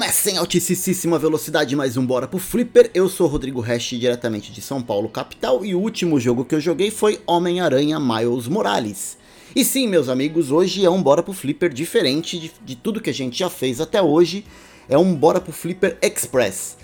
Começa 0.00 0.30
em 0.30 0.38
altíssima 0.38 1.18
velocidade 1.18 1.76
mais 1.76 1.98
um 1.98 2.06
Bora 2.06 2.26
pro 2.26 2.38
Flipper. 2.38 2.90
Eu 2.94 3.06
sou 3.06 3.26
Rodrigo 3.26 3.60
Hash, 3.60 3.90
diretamente 3.90 4.50
de 4.50 4.62
São 4.62 4.80
Paulo, 4.80 5.10
capital, 5.10 5.62
e 5.62 5.74
o 5.74 5.78
último 5.78 6.18
jogo 6.18 6.42
que 6.42 6.54
eu 6.54 6.60
joguei 6.60 6.90
foi 6.90 7.20
Homem-Aranha 7.26 8.00
Miles 8.00 8.48
Morales. 8.48 9.18
E 9.54 9.62
sim, 9.62 9.86
meus 9.86 10.08
amigos, 10.08 10.50
hoje 10.50 10.86
é 10.86 10.88
um 10.88 11.02
Bora 11.02 11.22
pro 11.22 11.34
Flipper 11.34 11.70
diferente 11.70 12.38
de, 12.38 12.50
de 12.64 12.76
tudo 12.76 12.98
que 12.98 13.10
a 13.10 13.12
gente 13.14 13.38
já 13.38 13.50
fez 13.50 13.78
até 13.78 14.00
hoje. 14.00 14.42
É 14.88 14.96
um 14.96 15.14
Bora 15.14 15.38
pro 15.38 15.52
Flipper 15.52 15.98
Express. 16.00 16.78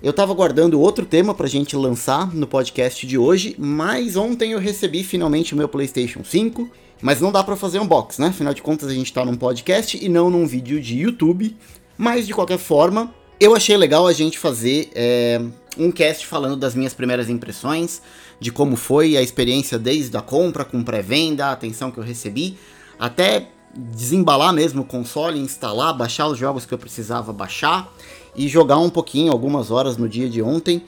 Eu 0.00 0.12
tava 0.12 0.32
guardando 0.32 0.80
outro 0.80 1.04
tema 1.04 1.34
pra 1.34 1.48
gente 1.48 1.74
lançar 1.74 2.32
no 2.32 2.46
podcast 2.46 3.04
de 3.04 3.18
hoje, 3.18 3.56
mas 3.58 4.16
ontem 4.16 4.52
eu 4.52 4.60
recebi 4.60 5.02
finalmente 5.02 5.54
o 5.54 5.56
meu 5.56 5.68
PlayStation 5.68 6.22
5. 6.22 6.70
Mas 7.02 7.20
não 7.20 7.32
dá 7.32 7.42
para 7.42 7.56
fazer 7.56 7.80
unbox, 7.80 8.18
né? 8.18 8.26
Afinal 8.26 8.52
de 8.52 8.60
contas 8.60 8.88
a 8.90 8.94
gente 8.94 9.12
tá 9.12 9.24
num 9.24 9.34
podcast 9.34 9.98
e 10.00 10.08
não 10.08 10.30
num 10.30 10.46
vídeo 10.46 10.78
de 10.80 10.98
YouTube. 10.98 11.56
Mas 12.00 12.26
de 12.26 12.32
qualquer 12.32 12.56
forma, 12.56 13.14
eu 13.38 13.54
achei 13.54 13.76
legal 13.76 14.06
a 14.06 14.12
gente 14.14 14.38
fazer 14.38 14.90
é, 14.94 15.38
um 15.76 15.92
cast 15.92 16.26
falando 16.26 16.56
das 16.56 16.74
minhas 16.74 16.94
primeiras 16.94 17.28
impressões, 17.28 18.00
de 18.40 18.50
como 18.50 18.74
foi 18.74 19.18
a 19.18 19.22
experiência 19.22 19.78
desde 19.78 20.16
a 20.16 20.22
compra, 20.22 20.64
com 20.64 20.82
pré-venda, 20.82 21.44
a 21.44 21.52
atenção 21.52 21.90
que 21.90 21.98
eu 21.98 22.02
recebi, 22.02 22.56
até 22.98 23.50
desembalar 23.76 24.50
mesmo 24.54 24.80
o 24.80 24.84
console, 24.86 25.38
instalar, 25.38 25.94
baixar 25.94 26.26
os 26.28 26.38
jogos 26.38 26.64
que 26.64 26.72
eu 26.72 26.78
precisava 26.78 27.34
baixar 27.34 27.92
e 28.34 28.48
jogar 28.48 28.78
um 28.78 28.88
pouquinho, 28.88 29.30
algumas 29.30 29.70
horas 29.70 29.98
no 29.98 30.08
dia 30.08 30.30
de 30.30 30.40
ontem. 30.40 30.82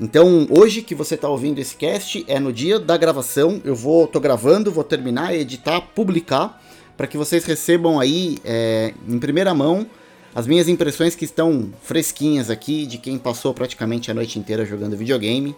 Então, 0.00 0.46
hoje 0.48 0.80
que 0.80 0.94
você 0.94 1.14
está 1.14 1.28
ouvindo 1.28 1.58
esse 1.58 1.76
cast 1.76 2.24
é 2.26 2.40
no 2.40 2.50
dia 2.50 2.80
da 2.80 2.96
gravação. 2.96 3.60
Eu 3.66 3.76
vou, 3.76 4.06
tô 4.06 4.18
gravando, 4.18 4.72
vou 4.72 4.82
terminar, 4.82 5.34
editar, 5.34 5.82
publicar 5.94 6.58
para 6.96 7.06
que 7.06 7.18
vocês 7.18 7.44
recebam 7.44 8.00
aí 8.00 8.38
é, 8.42 8.94
em 9.06 9.18
primeira 9.18 9.52
mão 9.52 9.86
as 10.34 10.46
minhas 10.46 10.68
impressões 10.68 11.14
que 11.14 11.24
estão 11.24 11.70
fresquinhas 11.82 12.50
aqui 12.50 12.86
de 12.86 12.98
quem 12.98 13.16
passou 13.16 13.54
praticamente 13.54 14.10
a 14.10 14.14
noite 14.14 14.38
inteira 14.38 14.66
jogando 14.66 14.96
videogame. 14.96 15.54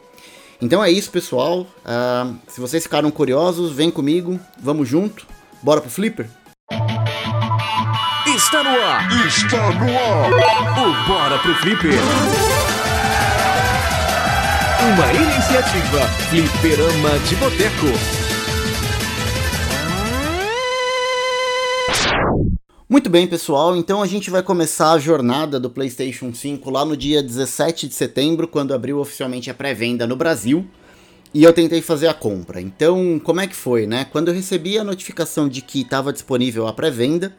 Então 0.60 0.84
é 0.84 0.90
isso, 0.90 1.10
pessoal. 1.10 1.60
Uh, 1.60 2.36
se 2.46 2.60
vocês 2.60 2.82
ficaram 2.82 3.10
curiosos, 3.10 3.72
vem 3.72 3.90
comigo, 3.90 4.38
vamos 4.60 4.88
junto. 4.88 5.26
Bora 5.62 5.80
pro 5.80 5.90
Flipper? 5.90 6.26
Está 8.26 8.62
no 8.62 8.70
ar! 8.70 9.26
Está 9.26 9.70
no 9.72 9.98
ar! 9.98 10.30
O 10.78 11.08
Bora 11.08 11.38
pro 11.38 11.54
Flipper! 11.56 11.92
Uma 14.82 15.12
iniciativa 15.12 16.06
Flipperama 16.28 17.18
de 17.20 17.36
Boteco. 17.36 18.25
Muito 22.88 23.10
bem, 23.10 23.26
pessoal. 23.26 23.76
Então 23.76 24.00
a 24.00 24.06
gente 24.06 24.30
vai 24.30 24.44
começar 24.44 24.92
a 24.92 24.98
jornada 25.00 25.58
do 25.58 25.68
PlayStation 25.68 26.32
5 26.32 26.70
lá 26.70 26.84
no 26.84 26.96
dia 26.96 27.20
17 27.20 27.88
de 27.88 27.94
setembro, 27.94 28.46
quando 28.46 28.72
abriu 28.72 29.00
oficialmente 29.00 29.50
a 29.50 29.54
pré-venda 29.54 30.06
no 30.06 30.14
Brasil. 30.14 30.64
E 31.34 31.42
eu 31.42 31.52
tentei 31.52 31.82
fazer 31.82 32.06
a 32.06 32.14
compra. 32.14 32.60
Então, 32.60 33.20
como 33.24 33.40
é 33.40 33.48
que 33.48 33.56
foi, 33.56 33.88
né? 33.88 34.06
Quando 34.12 34.28
eu 34.28 34.34
recebi 34.34 34.78
a 34.78 34.84
notificação 34.84 35.48
de 35.48 35.62
que 35.62 35.80
estava 35.80 36.12
disponível 36.12 36.68
a 36.68 36.72
pré-venda, 36.72 37.34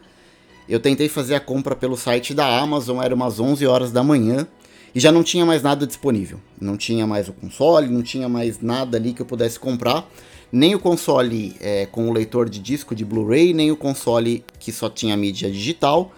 eu 0.68 0.82
tentei 0.82 1.08
fazer 1.08 1.36
a 1.36 1.40
compra 1.40 1.78
pelo 1.78 1.96
site 1.96 2.34
da 2.34 2.60
Amazon, 2.60 3.02
era 3.02 3.16
umas 3.16 3.40
11 3.40 3.66
horas 3.66 3.90
da 3.90 4.04
manhã, 4.04 4.46
e 4.94 5.00
já 5.00 5.14
não 5.14 5.24
tinha 5.24 5.46
mais 5.46 5.64
nada 5.64 5.88
disponível. 5.88 6.42
Não 6.60 6.76
tinha 6.76 7.08
mais 7.08 7.30
o 7.30 7.34
console, 7.34 7.88
não 7.88 8.04
tinha 8.04 8.28
mais 8.28 8.60
nada 8.60 8.98
ali 8.98 9.14
que 9.14 9.22
eu 9.22 9.26
pudesse 9.26 9.58
comprar 9.58 10.06
nem 10.52 10.76
o 10.76 10.80
console 10.80 11.56
é, 11.60 11.86
com 11.86 12.10
o 12.10 12.14
leitor 12.14 12.50
de 12.50 12.60
disco 12.60 12.96
de 12.96 13.04
Blu-ray, 13.04 13.54
nem 13.54 13.72
o 13.72 13.78
console 13.78 14.44
que 14.60 14.72
só 14.72 14.90
tinha 14.90 15.16
mídia 15.18 15.52
digital, 15.52 16.12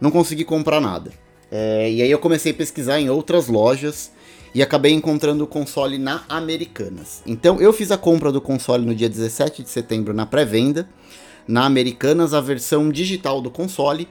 não 0.00 0.10
consegui 0.10 0.44
comprar 0.44 0.80
nada. 0.80 1.12
É, 1.50 1.90
e 1.90 2.02
aí 2.02 2.10
eu 2.10 2.18
comecei 2.18 2.52
a 2.52 2.54
pesquisar 2.54 3.00
em 3.00 3.08
outras 3.08 3.48
lojas 3.48 4.10
e 4.54 4.62
acabei 4.62 4.92
encontrando 4.92 5.44
o 5.44 5.46
console 5.46 5.98
na 5.98 6.24
Americanas. 6.28 7.22
Então 7.26 7.60
eu 7.60 7.72
fiz 7.72 7.90
a 7.90 7.98
compra 7.98 8.32
do 8.32 8.40
console 8.40 8.84
no 8.84 8.94
dia 8.94 9.08
17 9.08 9.62
de 9.62 9.68
setembro 9.68 10.14
na 10.14 10.26
pré-venda, 10.26 10.88
na 11.46 11.64
Americanas 11.64 12.34
a 12.34 12.40
versão 12.40 12.90
digital 12.90 13.40
do 13.40 13.50
console, 13.50 14.08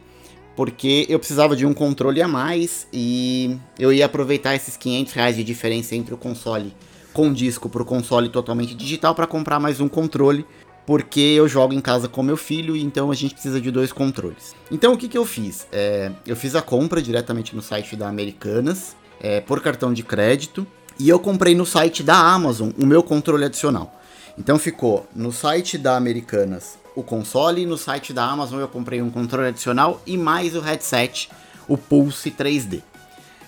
porque 0.55 1.05
eu 1.09 1.19
precisava 1.19 1.55
de 1.55 1.65
um 1.65 1.73
controle 1.73 2.21
a 2.21 2.27
mais 2.27 2.87
e 2.93 3.57
eu 3.77 3.91
ia 3.91 4.05
aproveitar 4.05 4.55
esses 4.55 4.77
500 4.77 5.13
reais 5.13 5.35
de 5.35 5.43
diferença 5.43 5.95
entre 5.95 6.13
o 6.13 6.17
console 6.17 6.73
com 7.15 7.31
disco 7.31 7.69
para 7.69 7.81
o 7.81 7.85
console 7.85 8.27
totalmente 8.27 8.75
digital 8.75 9.15
para 9.15 9.25
comprar 9.25 9.57
mais 9.57 9.79
um 9.79 9.87
controle, 9.87 10.45
porque 10.85 11.21
eu 11.21 11.47
jogo 11.47 11.73
em 11.73 11.79
casa 11.79 12.09
com 12.09 12.21
meu 12.21 12.35
filho, 12.35 12.75
então 12.75 13.09
a 13.09 13.15
gente 13.15 13.33
precisa 13.33 13.61
de 13.61 13.71
dois 13.71 13.93
controles. 13.93 14.53
Então 14.69 14.91
o 14.91 14.97
que, 14.97 15.07
que 15.07 15.17
eu 15.17 15.25
fiz? 15.25 15.65
É, 15.71 16.11
eu 16.27 16.35
fiz 16.35 16.55
a 16.55 16.61
compra 16.61 17.01
diretamente 17.01 17.55
no 17.55 17.61
site 17.61 17.95
da 17.95 18.09
Americanas, 18.09 18.97
é, 19.21 19.39
por 19.39 19.61
cartão 19.61 19.93
de 19.93 20.03
crédito, 20.03 20.67
e 20.99 21.07
eu 21.07 21.17
comprei 21.17 21.55
no 21.55 21.65
site 21.65 22.03
da 22.03 22.17
Amazon 22.17 22.71
o 22.77 22.85
meu 22.85 23.01
controle 23.01 23.45
adicional. 23.45 23.97
Então 24.37 24.59
ficou 24.59 25.07
no 25.15 25.31
site 25.31 25.77
da 25.77 25.95
Americanas 25.95 26.77
o 26.97 27.01
console, 27.01 27.61
e 27.61 27.65
no 27.65 27.77
site 27.77 28.11
da 28.11 28.25
Amazon 28.25 28.59
eu 28.59 28.67
comprei 28.67 29.01
um 29.01 29.09
controle 29.09 29.47
adicional 29.47 30.01
e 30.05 30.17
mais 30.17 30.53
o 30.53 30.59
headset, 30.59 31.29
o 31.65 31.77
Pulse 31.77 32.29
3D. 32.29 32.81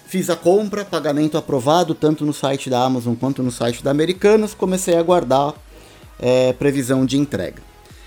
Fiz 0.08 0.30
a 0.30 0.38
compra, 0.38 0.86
pagamento 0.86 1.38
aprovado, 1.38 1.94
tanto 1.94 2.24
no 2.24 2.32
site 2.32 2.70
da 2.70 2.82
Amazon 2.82 3.14
quanto 3.14 3.44
no 3.44 3.52
site 3.52 3.84
da 3.84 3.92
Americanas. 3.92 4.54
Comecei 4.54 4.96
a 4.96 5.02
aguardar 5.02 5.54
é, 6.18 6.54
previsão 6.54 7.06
de 7.06 7.18
entrega. 7.18 7.62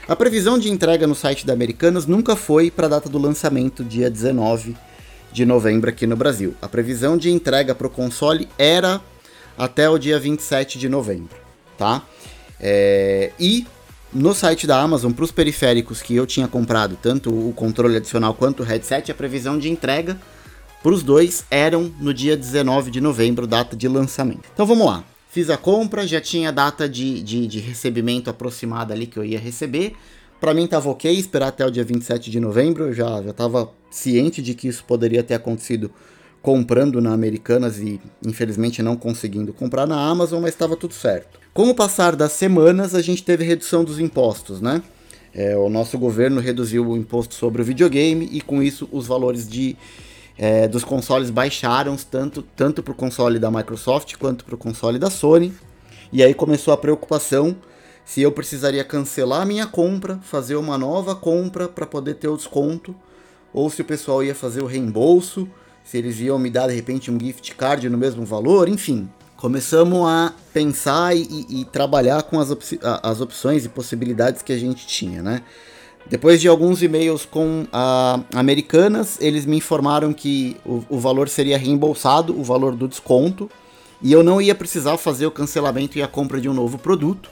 A 0.08 0.16
previsão 0.16 0.58
de 0.58 0.70
entrega 0.70 1.06
no 1.06 1.14
site 1.14 1.44
da 1.44 1.52
Americanas 1.52 2.06
nunca 2.06 2.34
foi 2.34 2.70
para 2.70 2.86
a 2.86 2.88
data 2.88 3.10
do 3.10 3.18
lançamento, 3.18 3.84
dia 3.84 4.08
19 4.08 4.74
de 5.30 5.44
novembro 5.44 5.90
aqui 5.90 6.06
no 6.06 6.16
Brasil. 6.16 6.54
A 6.62 6.68
previsão 6.70 7.18
de 7.18 7.30
entrega 7.30 7.74
para 7.74 7.86
o 7.86 7.90
console 7.90 8.48
era 8.56 8.98
até 9.58 9.86
o 9.90 9.98
dia 9.98 10.18
27 10.18 10.78
de 10.78 10.88
novembro, 10.88 11.36
tá? 11.76 12.02
É, 12.58 13.30
e 13.38 13.66
no 14.10 14.32
site 14.32 14.66
da 14.66 14.80
Amazon, 14.80 15.12
para 15.12 15.24
os 15.24 15.30
periféricos 15.30 16.00
que 16.00 16.16
eu 16.16 16.26
tinha 16.26 16.48
comprado, 16.48 16.96
tanto 17.00 17.28
o 17.28 17.52
controle 17.52 17.98
adicional 17.98 18.32
quanto 18.32 18.62
o 18.62 18.66
headset, 18.66 19.12
a 19.12 19.14
previsão 19.14 19.58
de 19.58 19.68
entrega 19.68 20.16
para 20.82 20.92
os 20.92 21.02
dois 21.02 21.44
eram 21.50 21.92
no 22.00 22.14
dia 22.14 22.36
19 22.36 22.90
de 22.90 23.00
novembro, 23.00 23.46
data 23.46 23.76
de 23.76 23.86
lançamento. 23.86 24.48
Então 24.52 24.64
vamos 24.64 24.86
lá. 24.86 25.04
Fiz 25.28 25.48
a 25.50 25.56
compra, 25.56 26.06
já 26.06 26.20
tinha 26.20 26.50
data 26.50 26.88
de, 26.88 27.22
de, 27.22 27.46
de 27.46 27.60
recebimento 27.60 28.30
aproximada 28.30 28.92
ali 28.92 29.06
que 29.06 29.16
eu 29.16 29.24
ia 29.24 29.38
receber. 29.38 29.94
Para 30.40 30.54
mim 30.54 30.64
estava 30.64 30.88
ok 30.88 31.12
esperar 31.12 31.48
até 31.48 31.66
o 31.66 31.70
dia 31.70 31.84
27 31.84 32.30
de 32.30 32.40
novembro, 32.40 32.86
eu 32.86 32.94
já 32.94 33.20
estava 33.20 33.70
ciente 33.90 34.40
de 34.40 34.54
que 34.54 34.68
isso 34.68 34.82
poderia 34.84 35.22
ter 35.22 35.34
acontecido 35.34 35.90
comprando 36.40 37.00
na 37.00 37.12
Americanas 37.12 37.78
e 37.78 38.00
infelizmente 38.24 38.82
não 38.82 38.96
conseguindo 38.96 39.52
comprar 39.52 39.86
na 39.86 40.00
Amazon, 40.00 40.40
mas 40.40 40.54
estava 40.54 40.76
tudo 40.76 40.94
certo. 40.94 41.38
Com 41.52 41.68
o 41.68 41.74
passar 41.74 42.16
das 42.16 42.32
semanas, 42.32 42.94
a 42.94 43.02
gente 43.02 43.22
teve 43.22 43.44
redução 43.44 43.84
dos 43.84 43.98
impostos, 43.98 44.60
né? 44.60 44.82
É, 45.32 45.56
o 45.56 45.68
nosso 45.68 45.98
governo 45.98 46.40
reduziu 46.40 46.88
o 46.88 46.96
imposto 46.96 47.34
sobre 47.34 47.62
o 47.62 47.64
videogame 47.64 48.28
e 48.32 48.40
com 48.40 48.62
isso 48.62 48.88
os 48.90 49.06
valores 49.06 49.48
de 49.48 49.76
é, 50.38 50.66
dos 50.66 50.84
consoles 50.84 51.30
baixaram 51.30 51.96
tanto, 51.96 52.42
tanto 52.42 52.82
para 52.82 52.92
o 52.92 52.94
console 52.94 53.38
da 53.38 53.50
Microsoft 53.50 54.16
quanto 54.16 54.44
para 54.44 54.54
o 54.54 54.58
console 54.58 54.98
da 54.98 55.10
Sony. 55.10 55.52
E 56.12 56.22
aí 56.22 56.34
começou 56.34 56.74
a 56.74 56.76
preocupação 56.76 57.56
se 58.04 58.22
eu 58.22 58.32
precisaria 58.32 58.82
cancelar 58.82 59.42
a 59.42 59.44
minha 59.44 59.66
compra, 59.66 60.18
fazer 60.22 60.56
uma 60.56 60.76
nova 60.76 61.14
compra 61.14 61.68
para 61.68 61.86
poder 61.86 62.14
ter 62.14 62.26
o 62.26 62.36
desconto, 62.36 62.92
ou 63.52 63.70
se 63.70 63.82
o 63.82 63.84
pessoal 63.84 64.24
ia 64.24 64.34
fazer 64.34 64.62
o 64.62 64.66
reembolso, 64.66 65.48
se 65.84 65.98
eles 65.98 66.18
iam 66.18 66.38
me 66.38 66.50
dar 66.50 66.66
de 66.66 66.74
repente 66.74 67.10
um 67.10 67.18
gift 67.20 67.54
card 67.54 67.88
no 67.88 67.96
mesmo 67.96 68.24
valor, 68.24 68.68
enfim. 68.68 69.08
Começamos 69.36 70.08
a 70.08 70.34
pensar 70.52 71.16
e, 71.16 71.46
e 71.48 71.64
trabalhar 71.64 72.22
com 72.24 72.38
as, 72.38 72.50
op 72.50 72.80
as 72.82 73.20
opções 73.20 73.64
e 73.64 73.68
possibilidades 73.68 74.42
que 74.42 74.52
a 74.52 74.58
gente 74.58 74.86
tinha, 74.86 75.22
né? 75.22 75.42
Depois 76.08 76.40
de 76.40 76.48
alguns 76.48 76.82
e-mails 76.82 77.24
com 77.24 77.66
a 77.72 78.20
Americanas, 78.34 79.16
eles 79.20 79.46
me 79.46 79.56
informaram 79.56 80.12
que 80.12 80.56
o, 80.64 80.82
o, 80.88 80.98
valor 80.98 81.28
seria 81.28 81.56
reembolsado, 81.56 82.38
o 82.38 82.42
valor 82.42 82.74
do 82.74 82.88
desconto, 82.88 83.48
e 84.02 84.12
eu 84.12 84.22
não 84.22 84.40
ia 84.40 84.54
precisar 84.54 84.96
fazer 84.96 85.26
o 85.26 85.30
cancelamento 85.30 85.98
e 85.98 86.02
a 86.02 86.08
compra 86.08 86.40
de 86.40 86.48
um 86.48 86.54
novo 86.54 86.78
produto, 86.78 87.30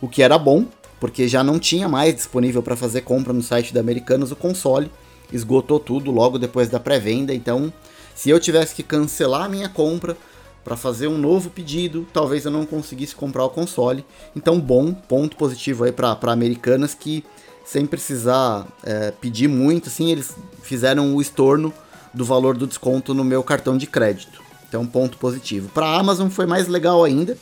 o 0.00 0.08
que 0.08 0.22
era 0.22 0.36
bom, 0.36 0.66
porque 1.00 1.26
já 1.26 1.42
não 1.42 1.58
tinha 1.58 1.88
mais 1.88 2.14
disponível 2.14 2.62
para 2.62 2.76
fazer 2.76 3.02
compra 3.02 3.32
no 3.32 3.42
site 3.42 3.72
da 3.72 3.80
Americanas 3.80 4.30
o 4.30 4.36
console, 4.36 4.90
esgotou 5.32 5.80
tudo 5.80 6.10
logo 6.10 6.38
depois 6.38 6.68
da 6.68 6.80
pré-venda, 6.80 7.32
então 7.32 7.72
se 8.14 8.28
eu 8.28 8.40
tivesse 8.40 8.74
que 8.74 8.82
cancelar 8.82 9.44
a 9.44 9.48
minha 9.48 9.68
compra 9.68 10.16
para 10.64 10.76
fazer 10.76 11.06
um 11.06 11.16
novo 11.16 11.48
pedido, 11.48 12.06
talvez 12.12 12.44
eu 12.44 12.50
não 12.50 12.66
conseguisse 12.66 13.14
comprar 13.14 13.44
o 13.44 13.48
console. 13.48 14.04
Então, 14.36 14.60
bom, 14.60 14.92
ponto 14.92 15.36
positivo 15.36 15.84
aí 15.84 15.92
para 15.92 16.18
Americanas 16.24 16.94
que 16.94 17.24
sem 17.70 17.84
precisar 17.84 18.66
é, 18.82 19.10
pedir 19.10 19.46
muito, 19.46 19.88
assim, 19.88 20.10
eles 20.10 20.34
fizeram 20.62 21.14
o 21.14 21.20
estorno 21.20 21.72
do 22.14 22.24
valor 22.24 22.56
do 22.56 22.66
desconto 22.66 23.12
no 23.12 23.22
meu 23.22 23.42
cartão 23.42 23.76
de 23.76 23.86
crédito. 23.86 24.40
Então, 24.66 24.86
ponto 24.86 25.18
positivo. 25.18 25.68
Para 25.68 25.86
a 25.86 25.98
Amazon 25.98 26.30
foi 26.30 26.46
mais 26.46 26.66
legal 26.66 27.04
ainda, 27.04 27.36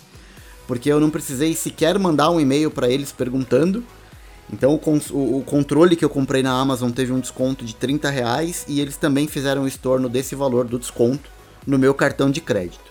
porque 0.67 0.91
eu 0.91 0.99
não 0.99 1.11
precisei 1.11 1.55
sequer 1.55 1.97
mandar 1.97 2.31
um 2.31 2.41
e-mail 2.41 2.73
para 2.73 2.89
eles 2.89 3.13
perguntando. 3.13 3.85
Então 4.53 4.75
o, 4.75 5.39
o, 5.39 5.43
controle 5.45 5.97
que 5.97 6.05
eu 6.05 6.11
comprei 6.11 6.43
na 6.43 6.53
Amazon 6.53 6.91
teve 6.91 7.13
um 7.13 7.19
desconto 7.19 7.65
de 7.65 7.75
30 7.75 8.09
reais 8.11 8.65
e 8.69 8.81
eles 8.81 8.97
também 8.97 9.27
fizeram 9.27 9.63
o 9.63 9.69
estorno 9.69 10.09
desse 10.09 10.37
valor 10.37 10.67
do 10.67 10.79
desconto 10.79 11.29
no 11.67 11.77
meu 11.77 11.93
cartão 11.93 12.31
de 12.31 12.41
crédito. 12.41 12.85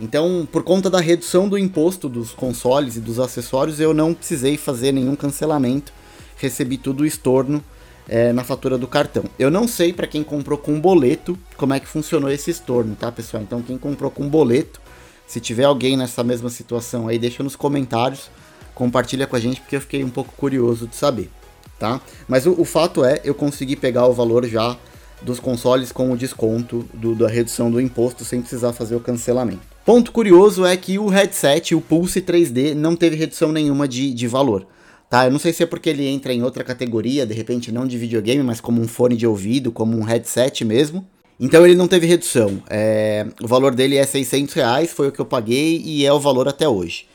Então, 0.00 0.46
por 0.50 0.62
conta 0.62 0.90
da 0.90 1.00
redução 1.00 1.48
do 1.48 1.56
imposto 1.56 2.08
dos 2.08 2.32
consoles 2.32 2.96
e 2.96 3.00
dos 3.00 3.20
acessórios, 3.20 3.78
eu 3.78 3.94
não 3.94 4.12
precisei 4.12 4.56
fazer 4.56 4.92
nenhum 4.92 5.14
cancelamento, 5.14 5.92
recebi 6.36 6.76
tudo 6.76 7.02
o 7.02 7.06
estorno 7.06 7.62
é, 8.08 8.32
na 8.32 8.44
fatura 8.44 8.78
do 8.78 8.86
cartão. 8.86 9.24
Eu 9.38 9.50
não 9.50 9.66
sei 9.66 9.92
para 9.92 10.06
quem 10.06 10.22
comprou 10.22 10.58
com 10.58 10.80
boleto 10.80 11.38
como 11.56 11.74
é 11.74 11.80
que 11.80 11.86
funcionou 11.86 12.30
esse 12.30 12.50
estorno, 12.50 12.94
tá, 12.94 13.10
pessoal? 13.10 13.42
Então, 13.42 13.62
quem 13.62 13.76
comprou 13.76 14.10
com 14.10 14.28
boleto, 14.28 14.80
se 15.26 15.40
tiver 15.40 15.64
alguém 15.64 15.96
nessa 15.96 16.22
mesma 16.22 16.50
situação 16.50 17.08
aí, 17.08 17.18
deixa 17.18 17.42
nos 17.42 17.56
comentários, 17.56 18.30
compartilha 18.74 19.26
com 19.26 19.36
a 19.36 19.40
gente, 19.40 19.60
porque 19.60 19.76
eu 19.76 19.80
fiquei 19.80 20.04
um 20.04 20.10
pouco 20.10 20.32
curioso 20.36 20.86
de 20.86 20.94
saber, 20.94 21.30
tá? 21.78 22.00
Mas 22.28 22.46
o, 22.46 22.52
o 22.60 22.64
fato 22.64 23.04
é, 23.04 23.20
eu 23.24 23.34
consegui 23.34 23.74
pegar 23.74 24.06
o 24.06 24.12
valor 24.12 24.46
já 24.46 24.76
dos 25.22 25.40
consoles 25.40 25.90
com 25.90 26.12
o 26.12 26.16
desconto 26.16 26.86
do, 26.92 27.14
da 27.14 27.26
redução 27.26 27.70
do 27.70 27.80
imposto 27.80 28.24
sem 28.24 28.40
precisar 28.40 28.72
fazer 28.72 28.94
o 28.94 29.00
cancelamento. 29.00 29.62
Ponto 29.84 30.12
curioso 30.12 30.64
é 30.66 30.76
que 30.76 30.98
o 30.98 31.08
headset, 31.08 31.74
o 31.74 31.80
Pulse 31.80 32.20
3D, 32.20 32.74
não 32.74 32.94
teve 32.94 33.16
redução 33.16 33.50
nenhuma 33.50 33.88
de, 33.88 34.12
de 34.12 34.26
valor. 34.26 34.66
Tá, 35.08 35.24
eu 35.24 35.30
não 35.30 35.38
sei 35.38 35.52
se 35.52 35.62
é 35.62 35.66
porque 35.66 35.88
ele 35.88 36.06
entra 36.06 36.32
em 36.32 36.42
outra 36.42 36.64
categoria, 36.64 37.24
de 37.24 37.32
repente 37.32 37.70
não 37.70 37.86
de 37.86 37.96
videogame, 37.96 38.42
mas 38.42 38.60
como 38.60 38.80
um 38.80 38.88
fone 38.88 39.16
de 39.16 39.26
ouvido, 39.26 39.70
como 39.70 39.96
um 39.96 40.02
headset 40.02 40.64
mesmo. 40.64 41.06
Então 41.38 41.64
ele 41.64 41.76
não 41.76 41.86
teve 41.86 42.06
redução. 42.06 42.62
É, 42.68 43.26
o 43.42 43.46
valor 43.46 43.74
dele 43.74 43.96
é 43.96 44.04
600 44.04 44.54
reais, 44.54 44.92
foi 44.92 45.08
o 45.08 45.12
que 45.12 45.20
eu 45.20 45.26
paguei 45.26 45.80
e 45.84 46.04
é 46.04 46.12
o 46.12 46.18
valor 46.18 46.48
até 46.48 46.68
hoje. 46.68 47.06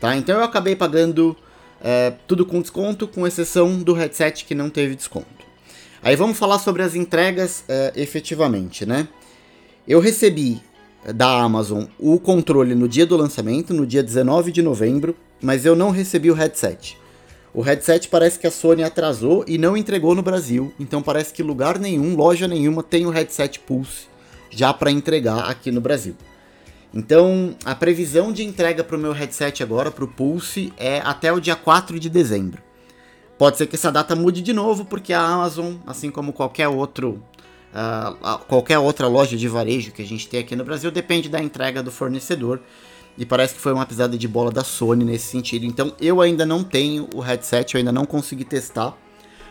Tá, 0.00 0.16
então 0.16 0.36
eu 0.36 0.44
acabei 0.44 0.76
pagando 0.76 1.36
é, 1.80 2.12
tudo 2.26 2.44
com 2.44 2.60
desconto, 2.60 3.08
com 3.08 3.26
exceção 3.26 3.82
do 3.82 3.94
headset 3.94 4.44
que 4.44 4.54
não 4.54 4.68
teve 4.68 4.94
desconto. 4.94 5.38
Aí 6.02 6.14
vamos 6.14 6.38
falar 6.38 6.58
sobre 6.58 6.82
as 6.82 6.94
entregas 6.94 7.64
uh, 7.68 7.98
efetivamente, 7.98 8.86
né? 8.86 9.08
Eu 9.86 10.00
recebi 10.00 10.60
da 11.14 11.40
Amazon 11.40 11.84
o 11.98 12.20
controle 12.20 12.74
no 12.74 12.86
dia 12.86 13.04
do 13.04 13.16
lançamento, 13.16 13.74
no 13.74 13.86
dia 13.86 14.02
19 14.02 14.52
de 14.52 14.62
novembro, 14.62 15.16
mas 15.40 15.64
eu 15.64 15.74
não 15.74 15.90
recebi 15.90 16.30
o 16.30 16.34
headset. 16.34 16.96
O 17.52 17.62
headset 17.62 18.08
parece 18.08 18.38
que 18.38 18.46
a 18.46 18.50
Sony 18.50 18.82
atrasou 18.82 19.44
e 19.46 19.56
não 19.56 19.76
entregou 19.76 20.14
no 20.14 20.22
Brasil, 20.22 20.72
então 20.78 21.02
parece 21.02 21.32
que 21.32 21.42
lugar 21.42 21.78
nenhum, 21.78 22.14
loja 22.14 22.46
nenhuma 22.46 22.82
tem 22.82 23.06
o 23.06 23.10
headset 23.10 23.58
Pulse 23.60 24.06
já 24.50 24.72
para 24.72 24.90
entregar 24.90 25.48
aqui 25.48 25.70
no 25.70 25.80
Brasil. 25.80 26.14
Então, 26.92 27.54
a 27.64 27.74
previsão 27.74 28.32
de 28.32 28.44
entrega 28.44 28.82
para 28.82 28.96
o 28.96 29.00
meu 29.00 29.12
headset 29.12 29.62
agora, 29.62 29.90
para 29.90 30.04
o 30.04 30.08
Pulse, 30.08 30.72
é 30.76 31.00
até 31.04 31.32
o 31.32 31.40
dia 31.40 31.54
4 31.54 31.98
de 31.98 32.08
dezembro. 32.08 32.62
Pode 33.36 33.56
ser 33.56 33.66
que 33.66 33.76
essa 33.76 33.92
data 33.92 34.16
mude 34.16 34.40
de 34.40 34.52
novo, 34.52 34.84
porque 34.84 35.12
a 35.12 35.20
Amazon, 35.20 35.74
assim 35.86 36.10
como 36.10 36.32
qualquer 36.32 36.68
outro 36.68 37.22
uh, 37.72 38.38
qualquer 38.46 38.78
outra 38.78 39.06
loja 39.06 39.36
de 39.36 39.46
varejo 39.46 39.92
que 39.92 40.02
a 40.02 40.06
gente 40.06 40.28
tem 40.28 40.40
aqui 40.40 40.56
no 40.56 40.64
Brasil, 40.64 40.90
depende 40.90 41.28
da 41.28 41.40
entrega 41.40 41.82
do 41.82 41.92
fornecedor. 41.92 42.60
E 43.18 43.26
parece 43.26 43.54
que 43.54 43.60
foi 43.60 43.72
uma 43.72 43.84
pisada 43.84 44.16
de 44.16 44.28
bola 44.28 44.52
da 44.52 44.62
Sony 44.62 45.04
nesse 45.04 45.26
sentido. 45.26 45.66
Então 45.66 45.92
eu 46.00 46.20
ainda 46.20 46.46
não 46.46 46.62
tenho 46.62 47.08
o 47.12 47.20
headset, 47.20 47.74
eu 47.74 47.78
ainda 47.80 47.90
não 47.90 48.06
consegui 48.06 48.44
testar 48.44 48.96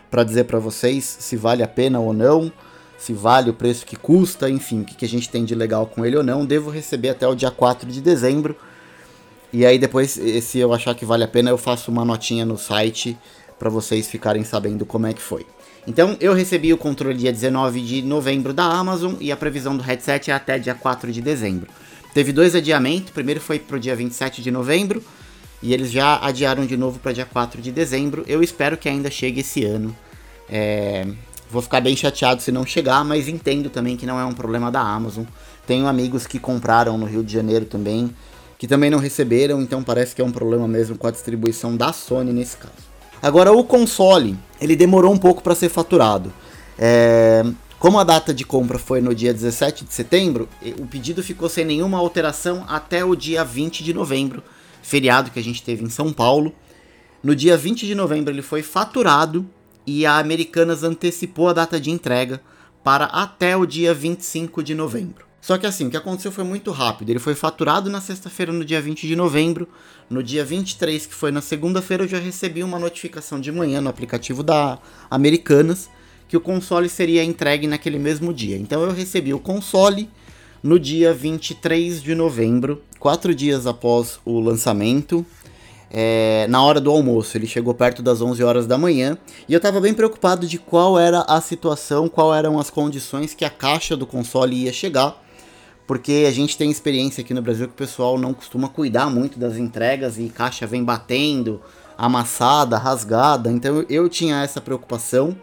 para 0.09 0.23
dizer 0.23 0.45
para 0.45 0.57
vocês 0.57 1.03
se 1.03 1.35
vale 1.35 1.61
a 1.61 1.67
pena 1.67 1.99
ou 1.99 2.13
não, 2.13 2.49
se 2.97 3.11
vale 3.11 3.49
o 3.49 3.53
preço 3.53 3.85
que 3.85 3.97
custa, 3.97 4.49
enfim, 4.49 4.81
o 4.81 4.85
que, 4.85 4.95
que 4.95 5.03
a 5.03 5.09
gente 5.09 5.29
tem 5.29 5.43
de 5.43 5.53
legal 5.53 5.85
com 5.85 6.05
ele 6.05 6.15
ou 6.15 6.23
não. 6.23 6.45
Devo 6.45 6.69
receber 6.69 7.09
até 7.09 7.27
o 7.27 7.35
dia 7.35 7.51
4 7.51 7.91
de 7.91 7.99
dezembro. 7.99 8.55
E 9.51 9.65
aí 9.65 9.77
depois, 9.77 10.11
se 10.41 10.57
eu 10.57 10.73
achar 10.73 10.95
que 10.95 11.03
vale 11.03 11.25
a 11.25 11.27
pena, 11.27 11.49
eu 11.49 11.57
faço 11.57 11.91
uma 11.91 12.05
notinha 12.05 12.45
no 12.45 12.57
site 12.57 13.17
para 13.59 13.69
vocês 13.69 14.07
ficarem 14.07 14.45
sabendo 14.45 14.85
como 14.85 15.07
é 15.07 15.13
que 15.13 15.21
foi. 15.21 15.45
Então, 15.85 16.17
eu 16.19 16.33
recebi 16.33 16.73
o 16.73 16.77
controle 16.77 17.17
dia 17.17 17.31
19 17.31 17.81
de 17.81 18.01
novembro 18.01 18.53
da 18.53 18.65
Amazon 18.65 19.15
e 19.21 19.31
a 19.31 19.37
previsão 19.37 19.75
do 19.75 19.81
headset 19.81 20.29
é 20.29 20.33
até 20.33 20.59
dia 20.59 20.75
4 20.75 21.11
de 21.11 21.21
dezembro. 21.21 21.67
Teve 22.17 22.31
dois 22.31 22.55
adiamentos, 22.55 23.11
o 23.11 23.13
primeiro 23.13 23.39
foi 23.39 23.59
para 23.59 23.77
o 23.77 23.79
dia 23.79 23.95
27 23.95 24.41
de 24.41 24.49
novembro 24.49 25.03
e 25.61 25.71
eles 25.71 25.91
já 25.91 26.17
adiaram 26.19 26.65
de 26.65 26.75
novo 26.75 26.97
para 26.97 27.11
dia 27.11 27.27
4 27.27 27.61
de 27.61 27.71
dezembro. 27.71 28.23
Eu 28.25 28.41
espero 28.41 28.75
que 28.75 28.89
ainda 28.89 29.11
chegue 29.11 29.41
esse 29.41 29.63
ano. 29.63 29.95
É... 30.49 31.05
Vou 31.51 31.61
ficar 31.61 31.79
bem 31.79 31.95
chateado 31.95 32.41
se 32.41 32.51
não 32.51 32.65
chegar, 32.65 33.05
mas 33.05 33.27
entendo 33.27 33.69
também 33.69 33.95
que 33.95 34.07
não 34.07 34.19
é 34.19 34.25
um 34.25 34.33
problema 34.33 34.71
da 34.71 34.81
Amazon. 34.81 35.25
Tenho 35.67 35.85
amigos 35.85 36.25
que 36.25 36.39
compraram 36.39 36.97
no 36.97 37.05
Rio 37.05 37.23
de 37.23 37.31
Janeiro 37.31 37.65
também, 37.65 38.09
que 38.57 38.67
também 38.67 38.89
não 38.89 38.97
receberam, 38.97 39.61
então 39.61 39.83
parece 39.83 40.15
que 40.15 40.21
é 40.23 40.25
um 40.25 40.31
problema 40.31 40.67
mesmo 40.67 40.97
com 40.97 41.05
a 41.05 41.11
distribuição 41.11 41.77
da 41.77 41.93
Sony 41.93 42.33
nesse 42.33 42.57
caso. 42.57 42.73
Agora, 43.21 43.51
o 43.51 43.63
console, 43.63 44.35
ele 44.59 44.75
demorou 44.75 45.13
um 45.13 45.19
pouco 45.19 45.43
para 45.43 45.53
ser 45.53 45.69
faturado. 45.69 46.33
É, 46.79 47.45
como 47.79 47.99
a 47.99 48.03
data 48.03 48.33
de 48.33 48.43
compra 48.43 48.79
foi 48.79 49.01
no 49.01 49.13
dia 49.13 49.31
17 49.31 49.85
de 49.85 49.93
setembro, 49.93 50.49
o 50.79 50.87
pedido 50.87 51.21
ficou 51.21 51.47
sem 51.47 51.63
nenhuma 51.63 51.99
alteração 51.99 52.65
até 52.67 53.05
o 53.05 53.15
dia 53.15 53.43
20 53.43 53.83
de 53.83 53.93
novembro, 53.93 54.43
feriado 54.81 55.29
que 55.29 55.37
a 55.39 55.43
gente 55.43 55.61
teve 55.61 55.83
em 55.83 55.89
São 55.89 56.11
Paulo. 56.11 56.55
No 57.23 57.35
dia 57.35 57.55
20 57.55 57.85
de 57.85 57.93
novembro 57.93 58.33
ele 58.33 58.41
foi 58.41 58.63
faturado 58.63 59.47
e 59.85 60.07
a 60.07 60.17
Americanas 60.17 60.83
antecipou 60.83 61.49
a 61.49 61.53
data 61.53 61.79
de 61.79 61.91
entrega 61.91 62.41
para 62.83 63.05
até 63.05 63.55
o 63.55 63.65
dia 63.65 63.93
25 63.93 64.63
de 64.63 64.73
novembro. 64.73 65.27
Só 65.39 65.57
que 65.57 65.67
assim, 65.67 65.87
o 65.87 65.91
que 65.91 65.97
aconteceu 65.97 66.31
foi 66.31 66.43
muito 66.43 66.71
rápido. 66.71 67.09
Ele 67.09 67.19
foi 67.19 67.35
faturado 67.35 67.89
na 67.89 68.01
sexta-feira, 68.01 68.51
no 68.51 68.65
dia 68.65 68.81
20 68.81 69.07
de 69.07 69.15
novembro. 69.15 69.67
No 70.09 70.23
dia 70.23 70.43
23, 70.43 71.05
que 71.05 71.13
foi 71.13 71.31
na 71.31 71.41
segunda-feira, 71.41 72.03
eu 72.03 72.07
já 72.07 72.17
recebi 72.17 72.63
uma 72.63 72.79
notificação 72.79 73.39
de 73.39 73.51
manhã 73.51 73.79
no 73.79 73.89
aplicativo 73.89 74.41
da 74.41 74.79
Americanas 75.09 75.89
que 76.27 76.37
o 76.37 76.41
console 76.41 76.89
seria 76.89 77.23
entregue 77.23 77.67
naquele 77.67 77.97
mesmo 77.99 78.33
dia. 78.33 78.57
Então 78.57 78.81
eu 78.83 78.91
recebi 78.91 79.33
o 79.33 79.39
console 79.39 80.09
no 80.61 80.79
dia 80.79 81.13
23 81.13 82.01
de 82.01 82.13
novembro, 82.15 82.81
quatro 82.99 83.33
dias 83.33 83.65
após 83.65 84.19
o 84.25 84.39
lançamento. 84.39 85.25
É, 85.89 86.45
na 86.49 86.61
hora 86.61 86.81
do 86.81 86.91
almoço, 86.91 87.37
ele 87.37 87.47
chegou 87.47 87.73
perto 87.73 88.01
das 88.01 88.21
11 88.21 88.43
horas 88.43 88.67
da 88.67 88.77
manhã 88.77 89.17
e 89.47 89.53
eu 89.53 89.57
estava 89.57 89.79
bem 89.79 89.93
preocupado 89.93 90.45
de 90.45 90.57
qual 90.57 90.99
era 90.99 91.21
a 91.21 91.39
situação, 91.39 92.09
quais 92.09 92.39
eram 92.39 92.59
as 92.59 92.69
condições 92.69 93.33
que 93.33 93.45
a 93.45 93.49
caixa 93.49 93.95
do 93.95 94.05
console 94.05 94.63
ia 94.63 94.73
chegar 94.73 95.23
porque 95.87 96.25
a 96.27 96.31
gente 96.31 96.57
tem 96.57 96.69
experiência 96.69 97.21
aqui 97.21 97.33
no 97.33 97.41
Brasil 97.41 97.65
que 97.65 97.73
o 97.73 97.77
pessoal 97.77 98.19
não 98.19 98.33
costuma 98.33 98.67
cuidar 98.67 99.09
muito 99.09 99.39
das 99.39 99.55
entregas 99.55 100.19
e 100.19 100.27
caixa 100.27 100.67
vem 100.67 100.83
batendo, 100.83 101.61
amassada, 101.97 102.77
rasgada. 102.77 103.49
Então 103.49 103.85
eu 103.89 104.09
tinha 104.09 104.43
essa 104.43 104.59
preocupação, 104.59 105.35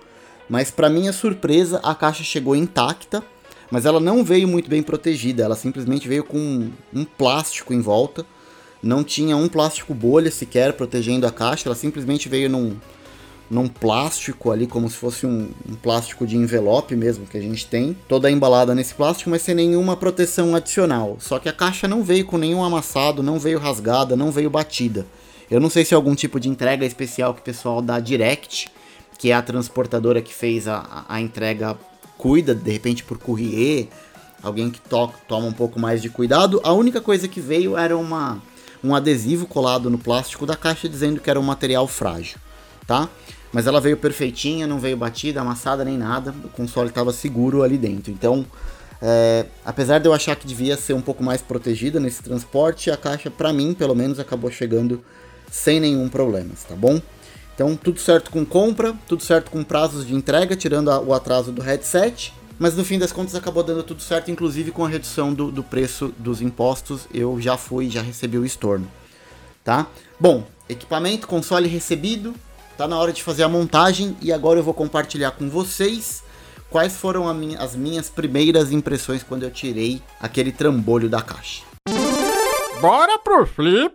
mas 0.48 0.70
para 0.70 0.90
minha 0.90 1.12
surpresa 1.12 1.80
a 1.82 1.94
caixa 1.94 2.22
chegou 2.22 2.54
intacta, 2.54 3.22
mas 3.70 3.86
ela 3.86 3.98
não 3.98 4.22
veio 4.22 4.46
muito 4.46 4.68
bem 4.68 4.82
protegida, 4.82 5.42
ela 5.42 5.56
simplesmente 5.56 6.06
veio 6.06 6.24
com 6.24 6.70
um, 6.94 7.04
plástico 7.04 7.72
em 7.72 7.80
volta. 7.80 8.24
Não 8.82 9.02
tinha 9.02 9.36
um 9.36 9.48
plástico 9.48 9.94
bolha 9.94 10.30
sequer 10.30 10.74
protegendo 10.74 11.26
a 11.26 11.32
caixa, 11.32 11.68
ela 11.68 11.74
simplesmente 11.74 12.28
veio 12.28 12.50
num, 12.50 12.76
num 13.50 13.66
plástico 13.66 14.50
ali, 14.50 14.66
como 14.66 14.88
se 14.90 14.96
fosse 14.96 15.26
um, 15.26 15.48
um, 15.68 15.74
plástico 15.74 16.26
de 16.26 16.36
envelope 16.36 16.94
mesmo 16.94 17.26
que 17.26 17.38
a 17.38 17.40
gente 17.40 17.66
tem, 17.66 17.96
toda 18.06 18.30
embalada 18.30 18.74
nesse 18.74 18.94
plástico, 18.94 19.30
mas 19.30 19.42
sem 19.42 19.54
nenhuma 19.54 19.96
proteção 19.96 20.54
adicional. 20.54 21.16
Só 21.18 21.38
que 21.38 21.48
a 21.48 21.52
caixa 21.52 21.88
não 21.88 22.04
veio 22.04 22.26
com 22.26 22.36
nenhum 22.36 22.62
amassado, 22.62 23.22
não 23.22 23.38
veio 23.38 23.58
rasgada, 23.58 24.14
não 24.14 24.30
veio 24.30 24.50
batida. 24.50 25.06
Eu 25.50 25.60
não 25.60 25.70
sei 25.70 25.84
se 25.84 25.94
é 25.94 25.96
algum 25.96 26.14
tipo 26.14 26.38
de 26.38 26.48
entrega 26.48 26.86
especial 26.86 27.34
que 27.34 27.40
o 27.40 27.44
pessoal 27.44 27.82
da 27.82 28.00
Direct, 28.00 28.68
que 29.18 29.30
é 29.30 29.34
a 29.34 29.42
transportadora 29.42 30.20
que 30.20 30.34
fez 30.34 30.66
a, 30.68 31.04
a 31.08 31.20
entrega, 31.20 31.76
cuida, 32.18 32.54
de 32.54 32.70
repente 32.70 33.04
por 33.04 33.18
courrier, 33.18 33.88
alguém 34.42 34.70
que 34.70 34.80
to 34.80 35.12
toma 35.28 35.46
um 35.46 35.52
pouco 35.52 35.80
mais 35.80 36.02
de 36.02 36.08
cuidado. 36.08 36.60
A 36.64 36.72
única 36.72 37.00
coisa 37.00 37.28
que 37.28 37.40
veio 37.40 37.76
era 37.76 37.96
uma, 37.96 38.42
um 38.82 38.94
adesivo 38.94 39.46
colado 39.46 39.88
no 39.90 39.98
plástico 39.98 40.46
da 40.46 40.56
caixa 40.56 40.88
dizendo 40.88 41.20
que 41.20 41.30
era 41.30 41.40
um 41.40 41.44
material 41.44 41.86
frágil 41.86 42.38
tá? 42.86 43.08
Mas 43.52 43.66
ela 43.66 43.80
veio 43.80 43.96
perfeitinha, 43.96 44.66
não 44.66 44.78
veio 44.78 44.96
batida, 44.96 45.40
amassada 45.40 45.84
nem 45.84 45.96
nada. 45.96 46.34
O 46.44 46.48
console 46.48 46.88
estava 46.88 47.12
seguro 47.12 47.62
ali 47.62 47.78
dentro. 47.78 48.10
Então, 48.10 48.44
é, 49.00 49.46
apesar 49.64 49.98
de 49.98 50.08
eu 50.08 50.12
achar 50.12 50.34
que 50.34 50.46
devia 50.46 50.76
ser 50.76 50.92
um 50.92 51.00
pouco 51.00 51.22
mais 51.22 51.40
protegida 51.40 52.00
nesse 52.00 52.22
transporte, 52.22 52.90
a 52.90 52.96
caixa, 52.96 53.30
para 53.30 53.52
mim, 53.52 53.72
pelo 53.72 53.94
menos, 53.94 54.18
acabou 54.18 54.50
chegando 54.50 55.02
sem 55.50 55.78
nenhum 55.78 56.08
problema, 56.08 56.50
tá 56.68 56.74
bom? 56.74 57.00
Então, 57.54 57.76
tudo 57.76 58.00
certo 58.00 58.30
com 58.30 58.44
compra, 58.44 58.94
tudo 59.08 59.22
certo 59.22 59.50
com 59.50 59.62
prazos 59.62 60.06
de 60.06 60.14
entrega, 60.14 60.56
tirando 60.56 60.90
a, 60.90 61.00
o 61.00 61.14
atraso 61.14 61.52
do 61.52 61.62
headset. 61.62 62.32
Mas 62.58 62.76
no 62.76 62.84
fim 62.84 62.98
das 62.98 63.12
contas 63.12 63.34
acabou 63.34 63.62
dando 63.62 63.82
tudo 63.82 64.02
certo, 64.02 64.30
inclusive 64.30 64.70
com 64.70 64.84
a 64.84 64.88
redução 64.88 65.32
do, 65.32 65.50
do 65.50 65.62
preço 65.62 66.12
dos 66.18 66.40
impostos. 66.40 67.08
Eu 67.12 67.40
já 67.40 67.56
fui, 67.56 67.90
já 67.90 68.02
recebi 68.02 68.38
o 68.38 68.44
estorno, 68.44 68.88
tá? 69.64 69.86
Bom, 70.18 70.46
equipamento, 70.68 71.26
console 71.26 71.68
recebido, 71.68 72.34
Tá 72.76 72.88
na 72.88 72.98
hora 72.98 73.12
de 73.12 73.22
fazer 73.22 73.44
a 73.44 73.48
montagem 73.48 74.16
e 74.20 74.32
agora 74.32 74.58
eu 74.58 74.64
vou 74.64 74.74
compartilhar 74.74 75.30
com 75.30 75.48
vocês 75.48 76.24
quais 76.68 76.96
foram 76.96 77.32
minha, 77.32 77.58
as 77.58 77.76
minhas 77.76 78.10
primeiras 78.10 78.72
impressões 78.72 79.22
quando 79.22 79.44
eu 79.44 79.50
tirei 79.50 80.02
aquele 80.20 80.50
trambolho 80.50 81.08
da 81.08 81.22
caixa. 81.22 81.62
Bora 82.80 83.16
pro 83.18 83.46
flip! 83.46 83.94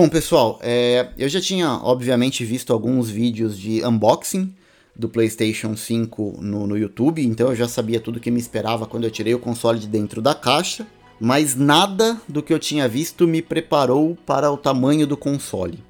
Bom, 0.00 0.08
pessoal, 0.08 0.60
é, 0.62 1.08
eu 1.18 1.28
já 1.28 1.40
tinha, 1.40 1.72
obviamente, 1.82 2.44
visto 2.44 2.72
alguns 2.72 3.10
vídeos 3.10 3.58
de 3.58 3.84
unboxing 3.84 4.54
do 4.94 5.08
PlayStation 5.08 5.74
5 5.74 6.38
no, 6.40 6.68
no 6.68 6.78
YouTube, 6.78 7.26
então 7.26 7.48
eu 7.48 7.56
já 7.56 7.66
sabia 7.66 7.98
tudo 7.98 8.20
que 8.20 8.30
me 8.30 8.38
esperava 8.38 8.86
quando 8.86 9.02
eu 9.02 9.10
tirei 9.10 9.34
o 9.34 9.40
console 9.40 9.80
de 9.80 9.88
dentro 9.88 10.22
da 10.22 10.36
caixa, 10.36 10.86
mas 11.18 11.56
nada 11.56 12.16
do 12.28 12.44
que 12.44 12.54
eu 12.54 12.60
tinha 12.60 12.86
visto 12.86 13.26
me 13.26 13.42
preparou 13.42 14.16
para 14.24 14.52
o 14.52 14.56
tamanho 14.56 15.04
do 15.04 15.16
console. 15.16 15.82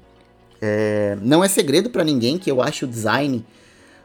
É, 0.59 1.15
não 1.21 1.43
é 1.43 1.47
segredo 1.47 1.91
para 1.91 2.03
ninguém 2.03 2.39
que 2.39 2.49
eu 2.49 2.63
acho 2.63 2.85
o 2.85 2.89
design 2.89 3.45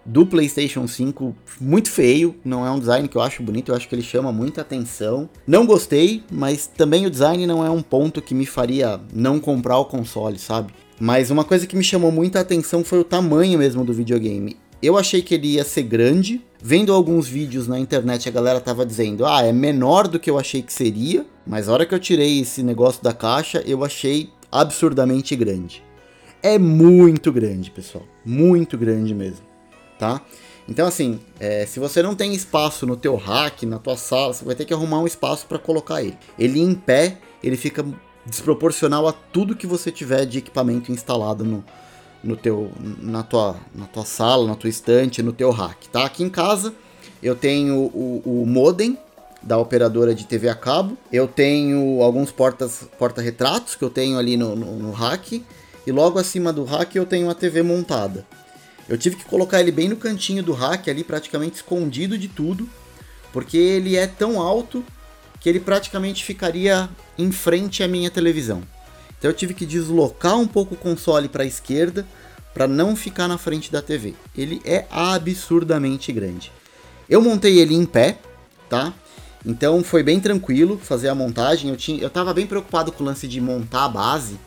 do 0.05 0.27
PlayStation 0.27 0.87
5 0.87 1.35
muito 1.61 1.91
feio, 1.91 2.37
não 2.45 2.67
é 2.67 2.71
um 2.71 2.79
design 2.79 3.09
que 3.09 3.17
eu 3.17 3.23
acho 3.23 3.43
bonito, 3.43 3.71
eu 3.71 3.77
acho 3.77 3.89
que 3.89 3.95
ele 3.95 4.03
chama 4.03 4.33
muita 4.33 4.61
atenção. 4.61 5.29
Não 5.47 5.67
gostei, 5.67 6.23
mas 6.31 6.67
também 6.67 7.07
o 7.07 7.11
design 7.11 7.47
não 7.47 7.65
é 7.65 7.71
um 7.71 7.83
ponto 7.83 8.21
que 8.21 8.35
me 8.35 8.47
faria 8.47 9.01
não 9.13 9.41
comprar 9.41 9.79
o 9.79 9.85
console, 9.85 10.39
sabe? 10.39 10.73
Mas 10.99 11.31
uma 11.31 11.45
coisa 11.45 11.67
que 11.67 11.77
me 11.77 11.85
chamou 11.85 12.13
muita 12.13 12.41
atenção 12.41 12.85
foi 12.85 13.01
o 13.01 13.05
tamanho 13.05 13.59
mesmo 13.59 13.85
do 13.85 13.93
videogame. 13.93 14.57
Eu 14.83 14.99
achei 14.99 15.23
que 15.23 15.35
ele 15.35 15.55
ia 15.55 15.65
ser 15.65 15.83
grande. 15.83 16.45
Vendo 16.63 16.93
alguns 16.93 17.27
vídeos 17.27 17.67
na 17.67 17.79
internet, 17.79 18.29
a 18.29 18.33
galera 18.33 18.61
tava 18.61 18.85
dizendo: 18.85 19.25
ah, 19.25 19.43
é 19.43 19.53
menor 19.53 20.07
do 20.07 20.21
que 20.21 20.31
eu 20.31 20.39
achei 20.39 20.63
que 20.63 20.73
seria. 20.73 21.27
Mas 21.47 21.69
a 21.69 21.73
hora 21.73 21.87
que 21.87 21.95
eu 21.95 21.99
tirei 21.99 22.41
esse 22.41 22.63
negócio 22.63 23.03
da 23.03 23.13
caixa, 23.13 23.63
eu 23.67 23.85
achei 23.85 24.31
absurdamente 24.53 25.35
grande. 25.35 25.83
É 26.43 26.59
muito 26.59 27.33
grande, 27.33 27.71
pessoal. 27.71 28.05
Muito 28.25 28.77
grande 28.77 29.15
mesmo. 29.15 29.54
Tá? 29.99 30.21
Então, 30.69 30.87
assim, 30.87 31.21
é, 31.39 31.67
se 31.67 31.79
você 31.79 32.03
não 32.03 32.15
tem 32.15 32.33
espaço 32.35 32.87
no 32.87 32.97
teu 32.97 33.17
rack, 33.17 33.67
na 33.67 33.79
tua 33.79 33.97
sala, 33.97 34.33
você 34.33 34.45
vai 34.45 34.55
ter 34.55 34.65
que 34.65 34.73
arrumar 34.73 35.01
um 35.01 35.07
espaço 35.07 35.47
para 35.47 35.59
colocar 35.59 36.03
ele. 36.03 36.17
Ele 36.39 36.61
em 36.61 36.75
pé, 36.75 37.19
ele 37.43 37.57
fica 37.57 37.85
desproporcional 38.25 39.07
a 39.07 39.13
tudo 39.13 39.55
que 39.55 39.67
você 39.67 39.91
tiver 39.91 40.25
de 40.25 40.39
equipamento 40.39 40.91
instalado 40.91 41.45
no, 41.45 41.63
no 42.23 42.37
teu, 42.37 42.71
na, 42.81 43.23
tua, 43.23 43.57
na 43.75 43.87
tua 43.87 44.05
sala, 44.05 44.47
na 44.47 44.55
tua 44.55 44.71
estante, 44.71 45.23
no 45.23 45.33
teu 45.33 45.51
rack, 45.51 45.89
tá? 45.91 46.07
Aqui 46.07 46.23
em 46.23 46.31
casa 46.31 46.75
eu 47.23 47.37
tenho 47.37 47.75
o, 47.75 48.23
o 48.25 48.47
modem 48.47 48.99
da 49.43 49.59
operadora 49.59 50.15
de 50.15 50.25
TV 50.25 50.49
a 50.49 50.55
cabo, 50.55 50.97
eu 51.13 51.29
tenho 51.29 52.03
alguns 52.03 52.33
portas, 52.33 52.89
porta-retratos 52.99 53.75
que 53.75 53.85
eu 53.85 53.91
tenho 53.91 54.19
ali 54.19 54.39
no, 54.39 54.57
no, 54.57 54.79
no 54.79 54.91
rack, 54.91 55.45
e 55.87 55.93
logo 55.93 56.19
acima 56.19 56.51
do 56.51 56.65
rack 56.65 56.97
eu 56.97 57.05
tenho 57.05 57.29
a 57.29 57.35
TV 57.35 57.63
montada. 57.63 58.27
Eu 58.89 58.99
tive 58.99 59.17
que 59.17 59.25
colocar 59.25 59.61
ele 59.61 59.73
bem 59.73 59.89
no 59.89 59.97
cantinho 59.97 60.43
do 60.43 60.53
rack 60.53 60.91
ali, 60.91 61.03
praticamente 61.03 61.57
escondido 61.57 62.19
de 62.19 62.29
tudo, 62.29 62.69
porque 63.33 63.57
ele 63.57 63.97
é 63.97 64.07
tão 64.07 64.41
alto 64.41 64.85
que 65.41 65.49
ele 65.49 65.61
praticamente 65.61 66.25
ficaria 66.25 66.89
em 67.19 67.33
frente 67.33 67.83
à 67.83 67.89
minha 67.89 68.11
televisão. 68.11 68.63
Então 69.19 69.31
eu 69.31 69.35
tive 69.35 69.55
que 69.55 69.65
deslocar 69.65 70.39
um 70.39 70.47
pouco 70.47 70.75
o 70.75 70.79
console 70.79 71.29
para 71.29 71.45
a 71.45 71.47
esquerda 71.47 72.07
para 72.53 72.69
não 72.69 72.95
ficar 72.95 73.27
na 73.27 73.37
frente 73.37 73.73
da 73.73 73.83
TV. 73.83 74.15
Ele 74.37 74.61
é 74.65 74.87
absurdamente 74.91 76.13
grande. 76.13 76.53
Eu 77.09 77.21
montei 77.21 77.59
ele 77.59 77.75
em 77.75 77.85
pé, 77.85 78.19
tá? 78.69 78.93
Então 79.45 79.83
foi 79.83 80.03
bem 80.03 80.21
tranquilo 80.21 80.79
fazer 80.83 81.09
a 81.09 81.15
montagem. 81.15 81.71
Eu, 81.71 81.77
tinha, 81.77 82.01
eu 82.01 82.09
tava 82.09 82.33
bem 82.33 82.47
preocupado 82.47 82.93
com 82.93 83.03
o 83.03 83.07
lance 83.07 83.27
de 83.27 83.41
montar 83.41 83.85
a 83.85 83.89
base, 83.89 84.39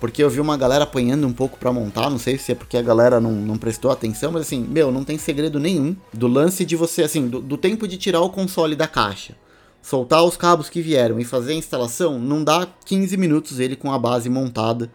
porque 0.00 0.24
eu 0.24 0.30
vi 0.30 0.40
uma 0.40 0.56
galera 0.56 0.84
apanhando 0.84 1.26
um 1.26 1.32
pouco 1.32 1.58
para 1.58 1.72
montar. 1.72 2.10
Não 2.10 2.18
sei 2.18 2.38
se 2.38 2.52
é 2.52 2.54
porque 2.54 2.76
a 2.76 2.82
galera 2.82 3.20
não, 3.20 3.32
não 3.32 3.58
prestou 3.58 3.90
atenção, 3.90 4.32
mas 4.32 4.42
assim, 4.42 4.60
meu, 4.60 4.90
não 4.90 5.04
tem 5.04 5.18
segredo 5.18 5.60
nenhum 5.60 5.94
do 6.12 6.26
lance 6.26 6.64
de 6.64 6.74
você, 6.74 7.02
assim, 7.02 7.28
do, 7.28 7.40
do 7.40 7.56
tempo 7.56 7.86
de 7.86 7.96
tirar 7.96 8.20
o 8.20 8.30
console 8.30 8.74
da 8.74 8.88
caixa 8.88 9.36
soltar 9.82 10.22
os 10.24 10.36
cabos 10.36 10.68
que 10.68 10.82
vieram 10.82 11.18
e 11.18 11.24
fazer 11.24 11.52
a 11.52 11.56
instalação, 11.56 12.18
não 12.18 12.44
dá 12.44 12.68
15 12.84 13.16
minutos 13.16 13.58
ele 13.58 13.76
com 13.76 13.90
a 13.92 13.98
base 13.98 14.28
montada 14.28 14.90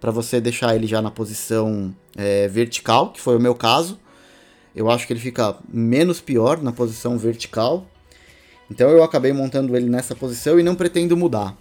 para 0.00 0.10
você 0.10 0.40
deixar 0.40 0.74
ele 0.76 0.86
já 0.86 1.02
na 1.02 1.10
posição 1.10 1.94
é, 2.16 2.46
vertical, 2.46 3.10
que 3.10 3.20
foi 3.20 3.36
o 3.36 3.40
meu 3.40 3.54
caso. 3.54 3.98
Eu 4.74 4.90
acho 4.90 5.06
que 5.06 5.12
ele 5.12 5.20
fica 5.20 5.56
menos 5.68 6.20
pior 6.20 6.62
na 6.62 6.70
posição 6.70 7.18
vertical. 7.18 7.86
Então 8.70 8.88
eu 8.90 9.02
acabei 9.02 9.32
montando 9.32 9.76
ele 9.76 9.88
nessa 9.88 10.14
posição 10.14 10.60
e 10.60 10.62
não 10.62 10.76
pretendo 10.76 11.16
mudar. 11.16 11.56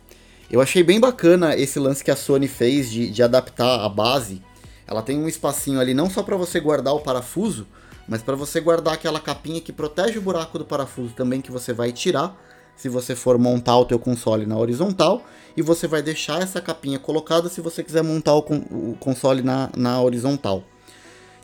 Eu 0.50 0.62
achei 0.62 0.82
bem 0.82 1.00
bacana 1.00 1.56
esse 1.58 1.78
lance 1.78 2.04
que 2.04 2.12
a 2.12 2.16
Sony 2.16 2.48
fez 2.48 2.90
de, 2.90 3.10
de 3.10 3.22
adaptar 3.22 3.84
a 3.84 3.90
base. 3.90 4.42
Ela 4.88 5.02
tem 5.02 5.18
um 5.18 5.28
espacinho 5.28 5.80
ali 5.80 5.94
não 5.94 6.10
só 6.10 6.24
para 6.24 6.38
você 6.38 6.60
guardar 6.60 6.94
o 6.94 7.02
parafuso, 7.02 7.68
mas 8.08 8.22
para 8.22 8.36
você 8.36 8.62
guardar 8.62 8.94
aquela 8.94 9.20
capinha 9.20 9.60
que 9.60 9.74
protege 9.74 10.18
o 10.18 10.22
buraco 10.22 10.58
do 10.58 10.64
parafuso 10.64 11.14
também 11.14 11.42
que 11.42 11.52
você 11.52 11.74
vai 11.74 11.92
tirar 11.92 12.42
se 12.78 12.88
você 12.88 13.14
for 13.14 13.38
montar 13.38 13.78
o 13.78 13.86
teu 13.86 14.00
console 14.00 14.46
na 14.46 14.56
horizontal 14.56 15.24
e 15.58 15.62
você 15.62 15.88
vai 15.88 16.02
deixar 16.02 16.42
essa 16.42 16.62
capinha 16.62 16.98
colocada 16.98 17.50
se 17.50 17.60
você 17.60 17.84
quiser 17.84 18.04
montar 18.04 18.36
o, 18.36 18.40
o 18.40 18.96
console 19.00 19.42
na, 19.42 19.70
na 19.76 20.00
horizontal. 20.00 20.64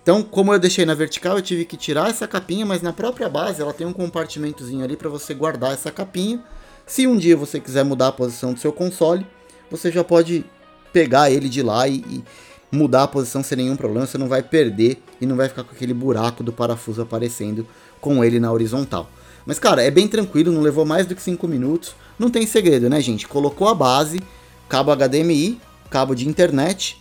Então, 0.01 0.21
como 0.21 0.53
eu 0.53 0.59
deixei 0.59 0.85
na 0.85 0.93
vertical, 0.93 1.37
eu 1.37 1.41
tive 1.41 1.65
que 1.65 1.75
tirar 1.75 2.09
essa 2.09 2.27
capinha, 2.27 2.65
mas 2.65 2.81
na 2.81 2.93
própria 2.93 3.27
base 3.27 3.61
ela 3.61 3.73
tem 3.73 3.87
um 3.87 3.93
compartimentozinho 3.93 4.83
ali 4.83 4.95
para 4.95 5.09
você 5.09 5.33
guardar 5.33 5.73
essa 5.73 5.91
capinha. 5.91 6.43
Se 6.85 7.07
um 7.07 7.17
dia 7.17 7.37
você 7.37 7.59
quiser 7.59 7.83
mudar 7.83 8.09
a 8.09 8.11
posição 8.11 8.53
do 8.53 8.59
seu 8.59 8.71
console, 8.71 9.25
você 9.71 9.91
já 9.91 10.03
pode 10.03 10.45
pegar 10.91 11.31
ele 11.31 11.49
de 11.49 11.61
lá 11.61 11.87
e, 11.87 11.95
e 11.95 12.23
mudar 12.71 13.03
a 13.03 13.07
posição 13.07 13.43
sem 13.43 13.57
nenhum 13.57 13.75
problema, 13.75 14.05
você 14.05 14.17
não 14.17 14.27
vai 14.27 14.41
perder 14.41 15.01
e 15.21 15.25
não 15.25 15.35
vai 15.35 15.47
ficar 15.47 15.63
com 15.63 15.71
aquele 15.71 15.93
buraco 15.93 16.43
do 16.43 16.51
parafuso 16.51 17.01
aparecendo 17.01 17.67
com 18.01 18.23
ele 18.23 18.39
na 18.39 18.51
horizontal. 18.51 19.09
Mas, 19.45 19.59
cara, 19.59 19.83
é 19.83 19.91
bem 19.91 20.07
tranquilo, 20.07 20.51
não 20.51 20.61
levou 20.61 20.85
mais 20.85 21.05
do 21.05 21.15
que 21.15 21.21
5 21.21 21.47
minutos. 21.47 21.95
Não 22.17 22.29
tem 22.29 22.45
segredo, 22.45 22.89
né, 22.89 23.01
gente? 23.01 23.27
Colocou 23.27 23.67
a 23.67 23.75
base, 23.75 24.21
cabo 24.69 24.95
HDMI, 24.95 25.59
cabo 25.89 26.15
de 26.15 26.27
internet, 26.27 26.99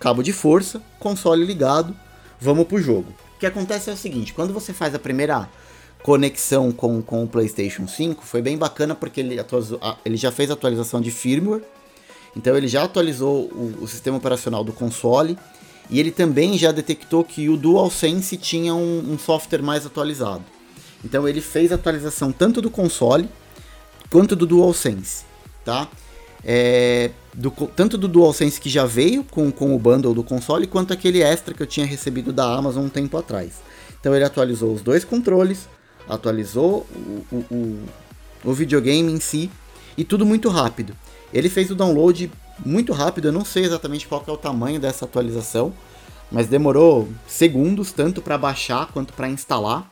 cabo 0.00 0.22
de 0.22 0.32
força, 0.32 0.82
console 0.98 1.44
ligado, 1.44 1.94
vamos 2.40 2.66
pro 2.66 2.78
jogo. 2.78 3.12
O 3.36 3.38
que 3.38 3.46
acontece 3.46 3.90
é 3.90 3.92
o 3.92 3.96
seguinte, 3.96 4.32
quando 4.32 4.52
você 4.52 4.72
faz 4.72 4.94
a 4.94 4.98
primeira 4.98 5.48
conexão 6.04 6.70
com, 6.70 7.00
com 7.00 7.24
o 7.24 7.26
PlayStation 7.26 7.88
5, 7.88 8.26
foi 8.26 8.42
bem 8.42 8.58
bacana 8.58 8.94
porque 8.94 9.20
ele, 9.20 9.40
atualizou, 9.40 9.80
ele 10.04 10.18
já 10.18 10.30
fez 10.30 10.50
atualização 10.50 11.00
de 11.00 11.10
firmware, 11.10 11.62
então 12.36 12.54
ele 12.54 12.68
já 12.68 12.84
atualizou 12.84 13.44
o, 13.44 13.78
o 13.80 13.88
sistema 13.88 14.18
operacional 14.18 14.62
do 14.62 14.70
console, 14.70 15.38
e 15.88 15.98
ele 15.98 16.10
também 16.10 16.58
já 16.58 16.72
detectou 16.72 17.24
que 17.24 17.48
o 17.48 17.56
DualSense 17.56 18.36
tinha 18.36 18.74
um, 18.74 19.14
um 19.14 19.18
software 19.18 19.62
mais 19.62 19.86
atualizado. 19.86 20.44
Então 21.02 21.26
ele 21.26 21.40
fez 21.40 21.72
atualização 21.72 22.30
tanto 22.30 22.60
do 22.60 22.68
console 22.68 23.26
quanto 24.10 24.36
do 24.36 24.46
DualSense, 24.46 25.24
tá? 25.64 25.88
É, 26.44 27.12
do, 27.32 27.50
tanto 27.50 27.96
do 27.96 28.08
DualSense 28.08 28.60
que 28.60 28.68
já 28.68 28.84
veio 28.84 29.24
com, 29.24 29.50
com 29.50 29.74
o 29.74 29.78
bundle 29.78 30.12
do 30.12 30.22
console, 30.22 30.66
quanto 30.66 30.92
aquele 30.92 31.22
extra 31.22 31.54
que 31.54 31.62
eu 31.62 31.66
tinha 31.66 31.86
recebido 31.86 32.30
da 32.30 32.44
Amazon 32.44 32.84
um 32.84 32.90
tempo 32.90 33.16
atrás. 33.16 33.54
Então 33.98 34.14
ele 34.14 34.24
atualizou 34.24 34.74
os 34.74 34.82
dois 34.82 35.02
controles, 35.02 35.66
atualizou 36.08 36.86
o, 37.30 37.36
o, 37.50 37.84
o, 38.44 38.52
videogame 38.52 39.12
em 39.12 39.20
si, 39.20 39.50
e 39.96 40.04
tudo 40.04 40.26
muito 40.26 40.48
rápido. 40.48 40.94
Ele 41.32 41.48
fez 41.48 41.70
o 41.70 41.74
download 41.74 42.30
muito 42.64 42.92
rápido, 42.92 43.28
eu 43.28 43.32
não 43.32 43.44
sei 43.44 43.64
exatamente 43.64 44.06
qual 44.06 44.22
é 44.26 44.30
o 44.30 44.36
tamanho 44.36 44.78
dessa 44.78 45.04
atualização, 45.04 45.72
mas 46.30 46.46
demorou 46.46 47.08
segundos 47.26 47.92
tanto 47.92 48.20
para 48.20 48.38
baixar 48.38 48.88
quanto 48.92 49.12
para 49.12 49.28
instalar. 49.28 49.90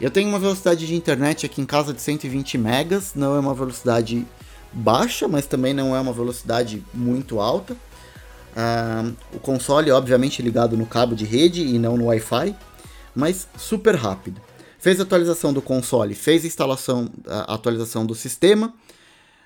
Eu 0.00 0.10
tenho 0.10 0.28
uma 0.28 0.38
velocidade 0.38 0.86
de 0.86 0.94
internet 0.94 1.46
aqui 1.46 1.60
em 1.60 1.66
casa 1.66 1.92
de 1.92 2.00
120 2.00 2.58
megas, 2.58 3.12
não 3.14 3.34
é 3.34 3.40
uma 3.40 3.54
velocidade 3.54 4.26
baixa, 4.72 5.26
mas 5.26 5.46
também 5.46 5.72
não 5.72 5.96
é 5.96 6.00
uma 6.00 6.12
velocidade 6.12 6.84
muito 6.92 7.40
alta. 7.40 7.74
Uh, 7.74 9.14
o 9.34 9.38
console, 9.38 9.90
obviamente, 9.90 10.40
ligado 10.40 10.76
no 10.76 10.86
cabo 10.86 11.14
de 11.14 11.24
rede 11.24 11.62
e 11.62 11.78
não 11.78 11.96
no 11.96 12.06
Wi-Fi, 12.06 12.54
mas 13.14 13.48
super 13.56 13.94
rápido. 13.94 14.40
Fez 14.86 15.00
a 15.00 15.02
atualização 15.02 15.52
do 15.52 15.60
console, 15.60 16.14
fez 16.14 16.44
a 16.44 16.46
instalação, 16.46 17.10
a 17.26 17.54
atualização 17.54 18.06
do 18.06 18.14
sistema. 18.14 18.72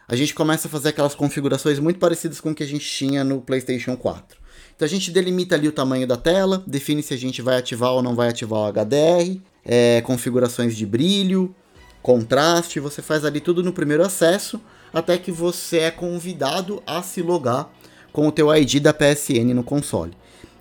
A 0.06 0.14
gente 0.14 0.34
começa 0.34 0.68
a 0.68 0.70
fazer 0.70 0.90
aquelas 0.90 1.14
configurações 1.14 1.78
muito 1.78 1.98
parecidas 1.98 2.42
com 2.42 2.50
o 2.50 2.54
que 2.54 2.62
a 2.62 2.66
gente 2.66 2.86
tinha 2.86 3.24
no 3.24 3.40
PlayStation 3.40 3.96
4. 3.96 4.38
Então 4.76 4.84
a 4.84 4.88
gente 4.90 5.10
delimita 5.10 5.54
ali 5.54 5.66
o 5.66 5.72
tamanho 5.72 6.06
da 6.06 6.18
tela, 6.18 6.62
define 6.66 7.02
se 7.02 7.14
a 7.14 7.16
gente 7.16 7.40
vai 7.40 7.56
ativar 7.56 7.92
ou 7.92 8.02
não 8.02 8.14
vai 8.14 8.28
ativar 8.28 8.60
o 8.60 8.70
HDR, 8.70 9.40
é, 9.64 10.02
configurações 10.02 10.76
de 10.76 10.84
brilho, 10.84 11.54
contraste, 12.02 12.78
você 12.78 13.00
faz 13.00 13.24
ali 13.24 13.40
tudo 13.40 13.62
no 13.62 13.72
primeiro 13.72 14.04
acesso, 14.04 14.60
até 14.92 15.16
que 15.16 15.32
você 15.32 15.78
é 15.78 15.90
convidado 15.90 16.82
a 16.86 17.00
se 17.02 17.22
logar 17.22 17.72
com 18.12 18.28
o 18.28 18.30
teu 18.30 18.54
ID 18.54 18.78
da 18.78 18.92
PSN 18.92 19.54
no 19.54 19.64
console. 19.64 20.12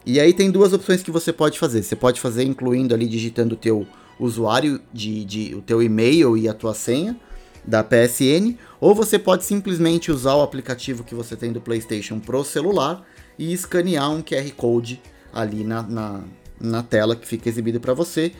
E 0.05 0.21
aí 0.21 0.33
tem 0.33 0.49
duas 0.49 0.71
opções 0.71 1.03
que 1.03 1.11
você 1.11 1.33
pode 1.33 1.59
fazer. 1.59 1.83
Você 1.83 1.97
pode 1.97 2.21
fazer 2.21 2.45
incluindo 2.45 2.95
ali 2.95 3.07
digitando 3.07 3.55
o 3.55 3.57
teu 3.57 3.85
usuário 4.19 4.81
de, 4.93 5.23
de 5.25 5.55
o 5.55 5.61
teu 5.61 5.81
e-mail 5.81 6.37
e 6.37 6.47
a 6.47 6.53
tua 6.53 6.73
senha 6.73 7.17
da 7.65 7.83
PSN, 7.83 8.55
ou 8.79 8.95
você 8.95 9.19
pode 9.19 9.43
simplesmente 9.43 10.11
usar 10.11 10.35
o 10.35 10.41
aplicativo 10.41 11.03
que 11.03 11.13
você 11.13 11.35
tem 11.35 11.51
do 11.51 11.61
PlayStation 11.61 12.19
Pro 12.19 12.43
celular 12.43 13.05
e 13.37 13.53
escanear 13.53 14.11
um 14.11 14.21
QR 14.21 14.51
Code 14.55 15.01
ali 15.31 15.63
na, 15.63 15.83
na, 15.83 16.21
na 16.59 16.83
tela 16.83 17.15
que 17.15 17.27
fica 17.27 17.47
exibido 17.47 17.79
para 17.79 17.93
você 17.93 18.33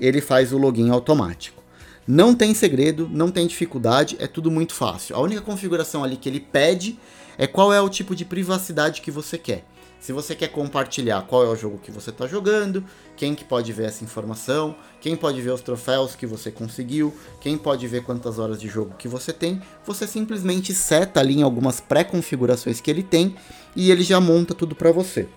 ele 0.00 0.20
faz 0.20 0.52
o 0.52 0.58
login 0.58 0.90
automático. 0.90 1.62
Não 2.06 2.34
tem 2.34 2.52
segredo, 2.54 3.08
não 3.08 3.30
tem 3.30 3.46
dificuldade, 3.46 4.16
é 4.18 4.26
tudo 4.26 4.50
muito 4.50 4.74
fácil. 4.74 5.14
A 5.14 5.20
única 5.20 5.40
configuração 5.40 6.02
ali 6.02 6.16
que 6.16 6.28
ele 6.28 6.40
pede 6.40 6.98
é 7.38 7.46
qual 7.46 7.72
é 7.72 7.80
o 7.80 7.88
tipo 7.88 8.14
de 8.16 8.24
privacidade 8.24 9.00
que 9.00 9.10
você 9.10 9.38
quer. 9.38 9.64
Se 10.02 10.12
você 10.12 10.34
quer 10.34 10.48
compartilhar 10.48 11.22
qual 11.22 11.44
é 11.44 11.48
o 11.48 11.54
jogo 11.54 11.78
que 11.78 11.92
você 11.92 12.10
está 12.10 12.26
jogando, 12.26 12.84
quem 13.16 13.36
que 13.36 13.44
pode 13.44 13.72
ver 13.72 13.84
essa 13.84 14.02
informação, 14.02 14.74
quem 15.00 15.14
pode 15.14 15.40
ver 15.40 15.52
os 15.52 15.60
troféus 15.60 16.16
que 16.16 16.26
você 16.26 16.50
conseguiu, 16.50 17.14
quem 17.40 17.56
pode 17.56 17.86
ver 17.86 18.02
quantas 18.02 18.36
horas 18.36 18.60
de 18.60 18.66
jogo 18.66 18.96
que 18.98 19.06
você 19.06 19.32
tem, 19.32 19.62
você 19.86 20.04
simplesmente 20.04 20.74
seta 20.74 21.20
ali 21.20 21.38
em 21.38 21.42
algumas 21.42 21.78
pré-configurações 21.78 22.80
que 22.80 22.90
ele 22.90 23.04
tem 23.04 23.36
e 23.76 23.92
ele 23.92 24.02
já 24.02 24.20
monta 24.20 24.56
tudo 24.56 24.74
para 24.74 24.90
você. 24.90 25.28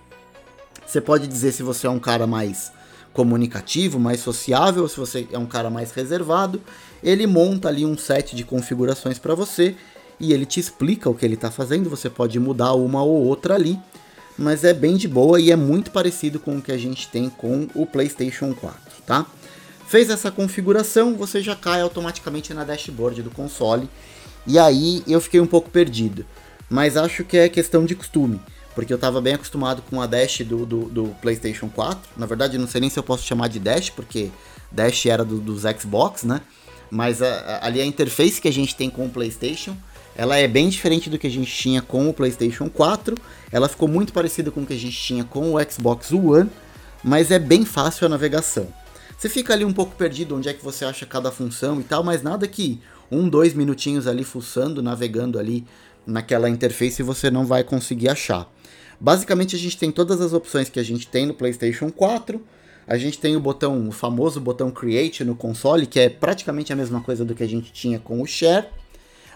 Você 0.84 1.00
pode 1.00 1.28
dizer 1.28 1.52
se 1.52 1.62
você 1.62 1.86
é 1.86 1.90
um 1.90 2.00
cara 2.00 2.26
mais 2.26 2.72
comunicativo, 3.12 4.00
mais 4.00 4.18
sociável, 4.18 4.88
se 4.88 4.96
você 4.96 5.28
é 5.30 5.38
um 5.38 5.46
cara 5.46 5.70
mais 5.70 5.92
reservado, 5.92 6.60
ele 7.04 7.24
monta 7.24 7.68
ali 7.68 7.86
um 7.86 7.96
set 7.96 8.34
de 8.34 8.42
configurações 8.42 9.16
para 9.16 9.32
você 9.32 9.76
e 10.18 10.32
ele 10.32 10.44
te 10.44 10.58
explica 10.58 11.08
o 11.08 11.14
que 11.14 11.24
ele 11.24 11.34
está 11.34 11.52
fazendo. 11.52 11.88
Você 11.88 12.10
pode 12.10 12.40
mudar 12.40 12.72
uma 12.72 13.00
ou 13.04 13.24
outra 13.24 13.54
ali 13.54 13.78
mas 14.38 14.64
é 14.64 14.74
bem 14.74 14.96
de 14.96 15.08
boa 15.08 15.40
e 15.40 15.50
é 15.50 15.56
muito 15.56 15.90
parecido 15.90 16.38
com 16.38 16.56
o 16.56 16.62
que 16.62 16.72
a 16.72 16.76
gente 16.76 17.08
tem 17.08 17.28
com 17.30 17.68
o 17.74 17.86
PlayStation 17.86 18.52
4, 18.54 18.78
tá? 19.06 19.26
Fez 19.86 20.10
essa 20.10 20.30
configuração, 20.30 21.14
você 21.14 21.40
já 21.40 21.54
cai 21.54 21.80
automaticamente 21.80 22.52
na 22.52 22.64
dashboard 22.64 23.22
do 23.22 23.30
console. 23.30 23.88
E 24.46 24.58
aí 24.58 25.02
eu 25.06 25.20
fiquei 25.20 25.40
um 25.40 25.46
pouco 25.46 25.70
perdido, 25.70 26.24
mas 26.68 26.96
acho 26.96 27.24
que 27.24 27.36
é 27.36 27.48
questão 27.48 27.84
de 27.84 27.94
costume, 27.94 28.40
porque 28.74 28.92
eu 28.92 28.96
estava 28.96 29.20
bem 29.20 29.34
acostumado 29.34 29.82
com 29.88 30.00
a 30.00 30.06
dash 30.06 30.40
do, 30.40 30.66
do, 30.66 30.84
do, 30.86 31.04
PlayStation 31.22 31.68
4. 31.68 32.00
Na 32.16 32.26
verdade, 32.26 32.58
não 32.58 32.66
sei 32.66 32.80
nem 32.80 32.90
se 32.90 32.98
eu 32.98 33.02
posso 33.02 33.24
chamar 33.24 33.48
de 33.48 33.58
dash, 33.58 33.90
porque 33.90 34.30
dash 34.70 35.06
era 35.06 35.24
do, 35.24 35.38
dos 35.38 35.62
Xbox, 35.62 36.24
né? 36.24 36.40
Mas 36.90 37.22
a, 37.22 37.28
a, 37.28 37.66
ali 37.66 37.80
a 37.80 37.86
interface 37.86 38.40
que 38.40 38.48
a 38.48 38.52
gente 38.52 38.74
tem 38.74 38.90
com 38.90 39.06
o 39.06 39.10
PlayStation 39.10 39.76
ela 40.16 40.36
é 40.36 40.48
bem 40.48 40.68
diferente 40.68 41.10
do 41.10 41.18
que 41.18 41.26
a 41.26 41.30
gente 41.30 41.54
tinha 41.54 41.82
com 41.82 42.08
o 42.08 42.14
PlayStation 42.14 42.70
4. 42.70 43.14
Ela 43.52 43.68
ficou 43.68 43.86
muito 43.86 44.12
parecida 44.12 44.50
com 44.50 44.62
o 44.62 44.66
que 44.66 44.72
a 44.72 44.78
gente 44.78 44.96
tinha 44.96 45.24
com 45.24 45.54
o 45.54 45.70
Xbox 45.70 46.10
One, 46.10 46.50
mas 47.04 47.30
é 47.30 47.38
bem 47.38 47.64
fácil 47.66 48.06
a 48.06 48.08
navegação. 48.08 48.66
Você 49.16 49.28
fica 49.28 49.52
ali 49.52 49.64
um 49.64 49.72
pouco 49.72 49.94
perdido 49.94 50.34
onde 50.36 50.48
é 50.48 50.54
que 50.54 50.64
você 50.64 50.84
acha 50.84 51.04
cada 51.04 51.30
função 51.30 51.80
e 51.80 51.84
tal, 51.84 52.02
mas 52.02 52.22
nada 52.22 52.48
que 52.48 52.80
um, 53.10 53.28
dois 53.28 53.54
minutinhos 53.54 54.06
ali 54.06 54.24
fuçando, 54.24 54.82
navegando 54.82 55.38
ali 55.38 55.66
naquela 56.06 56.48
interface 56.48 57.02
você 57.02 57.30
não 57.30 57.44
vai 57.44 57.62
conseguir 57.62 58.08
achar. 58.08 58.50
Basicamente 58.98 59.54
a 59.54 59.58
gente 59.58 59.76
tem 59.76 59.90
todas 59.90 60.20
as 60.20 60.32
opções 60.32 60.70
que 60.70 60.80
a 60.80 60.82
gente 60.82 61.06
tem 61.06 61.26
no 61.26 61.34
PlayStation 61.34 61.90
4. 61.90 62.40
A 62.86 62.96
gente 62.96 63.18
tem 63.18 63.36
o 63.36 63.40
botão, 63.40 63.88
o 63.88 63.92
famoso 63.92 64.40
botão 64.40 64.70
Create 64.70 65.24
no 65.24 65.34
console, 65.34 65.86
que 65.86 66.00
é 66.00 66.08
praticamente 66.08 66.72
a 66.72 66.76
mesma 66.76 67.00
coisa 67.00 67.24
do 67.24 67.34
que 67.34 67.42
a 67.42 67.48
gente 67.48 67.72
tinha 67.72 67.98
com 67.98 68.22
o 68.22 68.26
Share. 68.26 68.66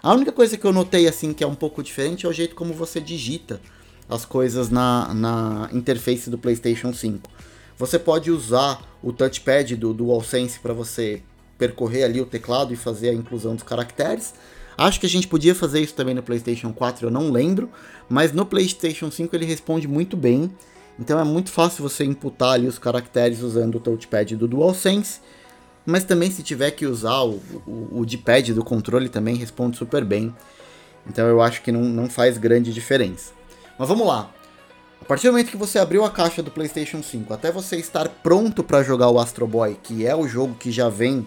A 0.02 0.14
única 0.14 0.32
coisa 0.32 0.56
que 0.56 0.66
eu 0.66 0.72
notei 0.72 1.06
assim 1.06 1.34
que 1.34 1.44
é 1.44 1.46
um 1.46 1.54
pouco 1.54 1.82
diferente 1.82 2.24
é 2.24 2.28
o 2.28 2.32
jeito 2.32 2.54
como 2.54 2.72
você 2.72 3.00
digita 3.00 3.60
as 4.08 4.24
coisas 4.24 4.70
na, 4.70 5.12
na 5.12 5.68
interface 5.72 6.30
do 6.30 6.38
PlayStation 6.38 6.92
5. 6.92 7.30
Você 7.76 7.98
pode 7.98 8.30
usar 8.30 8.80
o 9.02 9.12
touchpad 9.12 9.76
do 9.76 9.92
DualSense 9.92 10.58
para 10.58 10.72
você 10.72 11.22
percorrer 11.58 12.04
ali 12.04 12.20
o 12.20 12.26
teclado 12.26 12.72
e 12.72 12.76
fazer 12.76 13.10
a 13.10 13.14
inclusão 13.14 13.54
dos 13.54 13.62
caracteres. 13.62 14.32
Acho 14.76 14.98
que 14.98 15.06
a 15.06 15.08
gente 15.08 15.28
podia 15.28 15.54
fazer 15.54 15.80
isso 15.80 15.94
também 15.94 16.14
no 16.14 16.22
PlayStation 16.22 16.72
4, 16.72 17.06
eu 17.06 17.10
não 17.10 17.30
lembro, 17.30 17.68
mas 18.08 18.32
no 18.32 18.46
PlayStation 18.46 19.10
5 19.10 19.36
ele 19.36 19.44
responde 19.44 19.86
muito 19.86 20.16
bem. 20.16 20.50
Então 20.98 21.20
é 21.20 21.24
muito 21.24 21.50
fácil 21.50 21.82
você 21.82 22.04
imputar 22.04 22.54
ali 22.54 22.66
os 22.66 22.78
caracteres 22.78 23.42
usando 23.42 23.74
o 23.74 23.80
touchpad 23.80 24.34
do 24.36 24.48
DualSense 24.48 25.20
mas 25.84 26.04
também 26.04 26.30
se 26.30 26.42
tiver 26.42 26.70
que 26.72 26.86
usar 26.86 27.22
o, 27.22 27.40
o, 27.66 28.00
o 28.00 28.06
D-pad 28.06 28.54
do 28.54 28.64
controle 28.64 29.08
também 29.08 29.36
responde 29.36 29.76
super 29.76 30.04
bem. 30.04 30.34
Então 31.06 31.26
eu 31.26 31.40
acho 31.40 31.62
que 31.62 31.72
não, 31.72 31.82
não 31.82 32.08
faz 32.08 32.38
grande 32.38 32.72
diferença. 32.72 33.32
Mas 33.78 33.88
vamos 33.88 34.06
lá. 34.06 34.30
A 35.00 35.04
partir 35.04 35.26
do 35.26 35.32
momento 35.32 35.50
que 35.50 35.56
você 35.56 35.78
abriu 35.78 36.04
a 36.04 36.10
caixa 36.10 36.42
do 36.42 36.50
PlayStation 36.50 37.02
5 37.02 37.32
até 37.32 37.50
você 37.50 37.76
estar 37.76 38.08
pronto 38.08 38.62
para 38.62 38.82
jogar 38.82 39.08
o 39.08 39.18
Astro 39.18 39.46
Boy, 39.46 39.76
que 39.82 40.06
é 40.06 40.14
o 40.14 40.28
jogo 40.28 40.54
que 40.54 40.70
já 40.70 40.88
vem 40.88 41.26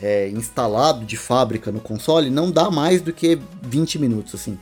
é, 0.00 0.28
instalado 0.30 1.04
de 1.04 1.16
fábrica 1.16 1.70
no 1.70 1.80
console, 1.80 2.30
não 2.30 2.50
dá 2.50 2.70
mais 2.70 3.02
do 3.02 3.12
que 3.12 3.38
20 3.62 3.98
minutos 3.98 4.34
assim. 4.34 4.58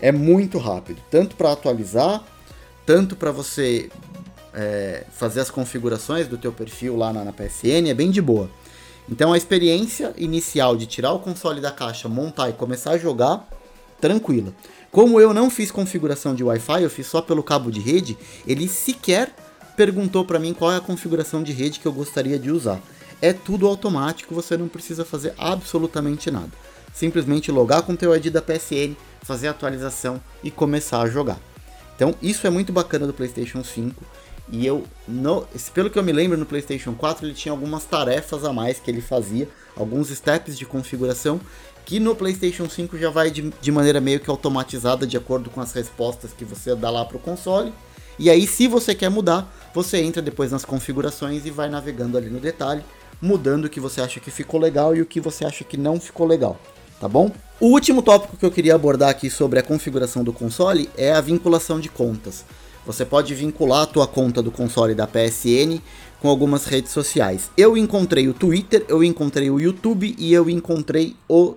É 0.00 0.10
muito 0.10 0.58
rápido, 0.58 1.00
tanto 1.10 1.36
para 1.36 1.52
atualizar, 1.52 2.24
tanto 2.84 3.14
para 3.14 3.30
você 3.30 3.88
é, 4.52 5.04
fazer 5.12 5.40
as 5.40 5.50
configurações 5.50 6.26
do 6.26 6.36
teu 6.36 6.52
perfil 6.52 6.96
lá 6.96 7.12
na, 7.12 7.24
na 7.24 7.32
PSN, 7.32 7.88
é 7.88 7.94
bem 7.94 8.10
de 8.10 8.20
boa. 8.20 8.50
Então 9.08 9.32
a 9.32 9.36
experiência 9.36 10.14
inicial 10.16 10.76
de 10.76 10.86
tirar 10.86 11.12
o 11.12 11.18
console 11.18 11.60
da 11.60 11.70
caixa, 11.70 12.08
montar 12.08 12.50
e 12.50 12.52
começar 12.52 12.92
a 12.92 12.98
jogar, 12.98 13.48
tranquila. 14.00 14.52
Como 14.90 15.20
eu 15.20 15.32
não 15.32 15.50
fiz 15.50 15.70
configuração 15.70 16.34
de 16.34 16.44
Wi-Fi, 16.44 16.82
eu 16.82 16.90
fiz 16.90 17.06
só 17.06 17.22
pelo 17.22 17.42
cabo 17.42 17.70
de 17.70 17.80
rede, 17.80 18.16
ele 18.46 18.68
sequer 18.68 19.34
perguntou 19.76 20.24
para 20.24 20.38
mim 20.38 20.52
qual 20.52 20.72
é 20.72 20.76
a 20.76 20.80
configuração 20.80 21.42
de 21.42 21.52
rede 21.52 21.80
que 21.80 21.86
eu 21.86 21.92
gostaria 21.92 22.38
de 22.38 22.50
usar. 22.50 22.80
É 23.20 23.32
tudo 23.32 23.66
automático, 23.66 24.34
você 24.34 24.56
não 24.56 24.68
precisa 24.68 25.04
fazer 25.04 25.32
absolutamente 25.38 26.30
nada. 26.30 26.50
Simplesmente 26.92 27.50
logar 27.50 27.82
com 27.82 27.92
o 27.92 27.96
teu 27.96 28.14
ID 28.14 28.26
da 28.26 28.42
PSN, 28.42 28.94
fazer 29.22 29.48
a 29.48 29.52
atualização 29.52 30.20
e 30.42 30.50
começar 30.50 31.00
a 31.00 31.08
jogar. 31.08 31.38
Então 31.96 32.14
isso 32.20 32.46
é 32.46 32.50
muito 32.50 32.72
bacana 32.72 33.06
do 33.06 33.14
PlayStation 33.14 33.64
5 33.64 34.04
e 34.52 34.66
eu, 34.66 34.84
no, 35.08 35.46
pelo 35.72 35.88
que 35.88 35.98
eu 35.98 36.02
me 36.02 36.12
lembro, 36.12 36.36
no 36.36 36.44
PlayStation 36.44 36.92
4 36.92 37.26
ele 37.26 37.32
tinha 37.32 37.52
algumas 37.52 37.84
tarefas 37.84 38.44
a 38.44 38.52
mais 38.52 38.78
que 38.78 38.90
ele 38.90 39.00
fazia, 39.00 39.48
alguns 39.74 40.10
steps 40.10 40.58
de 40.58 40.66
configuração, 40.66 41.40
que 41.86 41.98
no 41.98 42.14
PlayStation 42.14 42.68
5 42.68 42.98
já 42.98 43.08
vai 43.08 43.30
de, 43.30 43.50
de 43.60 43.72
maneira 43.72 43.98
meio 43.98 44.20
que 44.20 44.28
automatizada, 44.28 45.06
de 45.06 45.16
acordo 45.16 45.48
com 45.48 45.62
as 45.62 45.72
respostas 45.72 46.34
que 46.34 46.44
você 46.44 46.76
dá 46.76 46.90
lá 46.90 47.02
para 47.02 47.16
o 47.16 47.20
console. 47.20 47.72
E 48.18 48.28
aí, 48.28 48.46
se 48.46 48.68
você 48.68 48.94
quer 48.94 49.08
mudar, 49.08 49.50
você 49.74 50.02
entra 50.02 50.20
depois 50.20 50.52
nas 50.52 50.66
configurações 50.66 51.46
e 51.46 51.50
vai 51.50 51.70
navegando 51.70 52.18
ali 52.18 52.28
no 52.28 52.38
detalhe, 52.38 52.84
mudando 53.22 53.64
o 53.64 53.70
que 53.70 53.80
você 53.80 54.02
acha 54.02 54.20
que 54.20 54.30
ficou 54.30 54.60
legal 54.60 54.94
e 54.94 55.00
o 55.00 55.06
que 55.06 55.18
você 55.18 55.46
acha 55.46 55.64
que 55.64 55.78
não 55.78 55.98
ficou 55.98 56.26
legal, 56.26 56.60
tá 57.00 57.08
bom? 57.08 57.32
O 57.58 57.68
último 57.68 58.02
tópico 58.02 58.36
que 58.36 58.44
eu 58.44 58.50
queria 58.50 58.74
abordar 58.74 59.08
aqui 59.08 59.30
sobre 59.30 59.58
a 59.58 59.62
configuração 59.62 60.22
do 60.22 60.32
console 60.32 60.90
é 60.94 61.10
a 61.12 61.22
vinculação 61.22 61.80
de 61.80 61.88
contas. 61.88 62.44
Você 62.84 63.04
pode 63.04 63.32
vincular 63.34 63.82
a 63.82 63.86
tua 63.86 64.08
conta 64.08 64.42
do 64.42 64.50
console 64.50 64.94
da 64.94 65.06
PSN 65.06 65.80
com 66.20 66.28
algumas 66.28 66.64
redes 66.64 66.90
sociais. 66.90 67.50
Eu 67.56 67.76
encontrei 67.76 68.28
o 68.28 68.34
Twitter, 68.34 68.84
eu 68.88 69.04
encontrei 69.04 69.50
o 69.50 69.60
YouTube 69.60 70.14
e 70.18 70.32
eu 70.32 70.50
encontrei 70.50 71.16
o 71.28 71.56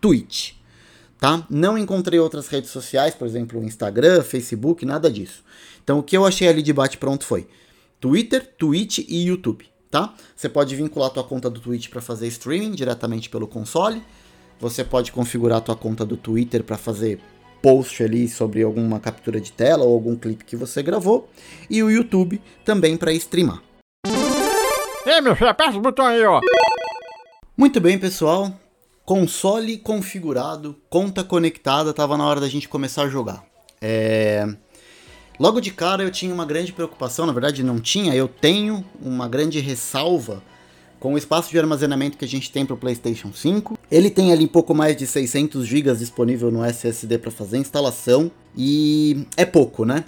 Twitch. 0.00 0.52
Tá? 1.18 1.44
Não 1.50 1.76
encontrei 1.76 2.18
outras 2.20 2.48
redes 2.48 2.70
sociais, 2.70 3.14
por 3.14 3.26
exemplo, 3.26 3.62
Instagram, 3.64 4.22
Facebook, 4.22 4.84
nada 4.84 5.10
disso. 5.10 5.42
Então 5.82 5.98
o 5.98 6.02
que 6.02 6.16
eu 6.16 6.26
achei 6.26 6.46
ali 6.46 6.62
de 6.62 6.72
bate 6.72 6.98
pronto 6.98 7.24
foi 7.24 7.48
Twitter, 7.98 8.46
Twitch 8.56 8.98
e 9.08 9.26
YouTube, 9.26 9.66
tá? 9.90 10.14
Você 10.36 10.48
pode 10.48 10.76
vincular 10.76 11.08
a 11.08 11.12
tua 11.12 11.24
conta 11.24 11.50
do 11.50 11.58
Twitch 11.60 11.88
para 11.88 12.00
fazer 12.00 12.28
streaming 12.28 12.72
diretamente 12.72 13.28
pelo 13.28 13.48
console. 13.48 14.02
Você 14.60 14.84
pode 14.84 15.12
configurar 15.12 15.58
a 15.58 15.60
tua 15.62 15.76
conta 15.76 16.04
do 16.04 16.16
Twitter 16.16 16.62
para 16.62 16.76
fazer 16.76 17.20
post 17.62 18.02
ali 18.02 18.28
sobre 18.28 18.62
alguma 18.62 19.00
captura 19.00 19.40
de 19.40 19.52
tela 19.52 19.84
ou 19.84 19.92
algum 19.92 20.16
clipe 20.16 20.44
que 20.44 20.56
você 20.56 20.82
gravou. 20.82 21.28
E 21.68 21.82
o 21.82 21.90
YouTube 21.90 22.40
também 22.64 22.96
para 22.96 23.12
streamar. 23.12 23.62
Ei, 25.06 25.20
meu 25.20 25.34
filho, 25.34 25.50
aperta 25.50 25.78
o 25.78 25.80
botão 25.80 26.06
aí, 26.06 26.22
ó. 26.24 26.40
Muito 27.56 27.80
bem, 27.80 27.98
pessoal. 27.98 28.52
Console 29.04 29.78
configurado, 29.78 30.76
conta 30.90 31.24
conectada, 31.24 31.94
tava 31.94 32.16
na 32.16 32.26
hora 32.26 32.40
da 32.40 32.48
gente 32.48 32.68
começar 32.68 33.02
a 33.02 33.08
jogar. 33.08 33.42
É... 33.80 34.46
Logo 35.40 35.60
de 35.60 35.70
cara 35.70 36.02
eu 36.02 36.10
tinha 36.10 36.34
uma 36.34 36.44
grande 36.44 36.72
preocupação, 36.72 37.24
na 37.24 37.32
verdade 37.32 37.62
não 37.62 37.80
tinha, 37.80 38.14
eu 38.14 38.28
tenho 38.28 38.84
uma 39.00 39.28
grande 39.28 39.60
ressalva 39.60 40.42
com 40.98 41.14
o 41.14 41.18
espaço 41.18 41.50
de 41.50 41.58
armazenamento 41.58 42.16
que 42.16 42.24
a 42.24 42.28
gente 42.28 42.50
tem 42.50 42.66
para 42.66 42.74
o 42.74 42.76
PlayStation 42.76 43.32
5. 43.32 43.78
Ele 43.90 44.10
tem 44.10 44.32
ali 44.32 44.44
um 44.44 44.48
pouco 44.48 44.74
mais 44.74 44.96
de 44.96 45.06
600 45.06 45.66
GB 45.66 45.94
disponível 45.94 46.50
no 46.50 46.64
SSD 46.64 47.18
para 47.18 47.30
fazer 47.30 47.58
instalação 47.58 48.30
e 48.56 49.26
é 49.36 49.44
pouco, 49.44 49.84
né? 49.84 50.04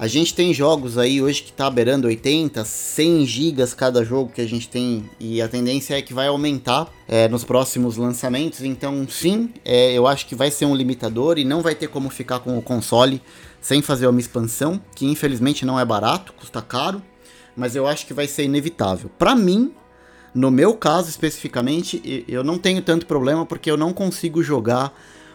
A 0.00 0.06
gente 0.06 0.32
tem 0.32 0.54
jogos 0.54 0.96
aí 0.96 1.20
hoje 1.20 1.42
que 1.42 1.52
tá 1.52 1.68
beirando 1.68 2.06
80, 2.06 2.64
100 2.64 3.26
GB 3.26 3.66
cada 3.76 4.04
jogo 4.04 4.30
que 4.32 4.40
a 4.40 4.46
gente 4.46 4.68
tem 4.68 5.10
e 5.18 5.42
a 5.42 5.48
tendência 5.48 5.98
é 5.98 6.02
que 6.02 6.14
vai 6.14 6.28
aumentar 6.28 6.88
é, 7.08 7.26
nos 7.26 7.42
próximos 7.42 7.96
lançamentos. 7.96 8.62
Então, 8.62 9.04
sim, 9.08 9.52
é, 9.64 9.92
eu 9.92 10.06
acho 10.06 10.26
que 10.26 10.36
vai 10.36 10.52
ser 10.52 10.66
um 10.66 10.74
limitador 10.76 11.36
e 11.36 11.44
não 11.44 11.62
vai 11.62 11.74
ter 11.74 11.88
como 11.88 12.08
ficar 12.10 12.38
com 12.38 12.56
o 12.56 12.62
console 12.62 13.20
sem 13.60 13.82
fazer 13.82 14.06
uma 14.06 14.20
expansão, 14.20 14.80
que 14.94 15.04
infelizmente 15.04 15.66
não 15.66 15.80
é 15.80 15.84
barato, 15.84 16.32
custa 16.34 16.62
caro, 16.62 17.02
mas 17.56 17.74
eu 17.74 17.84
acho 17.84 18.06
que 18.06 18.14
vai 18.14 18.28
ser 18.28 18.44
inevitável. 18.44 19.10
Para 19.18 19.34
mim, 19.34 19.72
no 20.38 20.52
meu 20.52 20.72
caso 20.74 21.08
especificamente, 21.10 22.24
eu 22.28 22.44
não 22.44 22.58
tenho 22.58 22.80
tanto 22.80 23.06
problema 23.06 23.44
porque 23.44 23.68
eu 23.68 23.76
não 23.76 23.92
consigo 23.92 24.40
jogar 24.40 24.94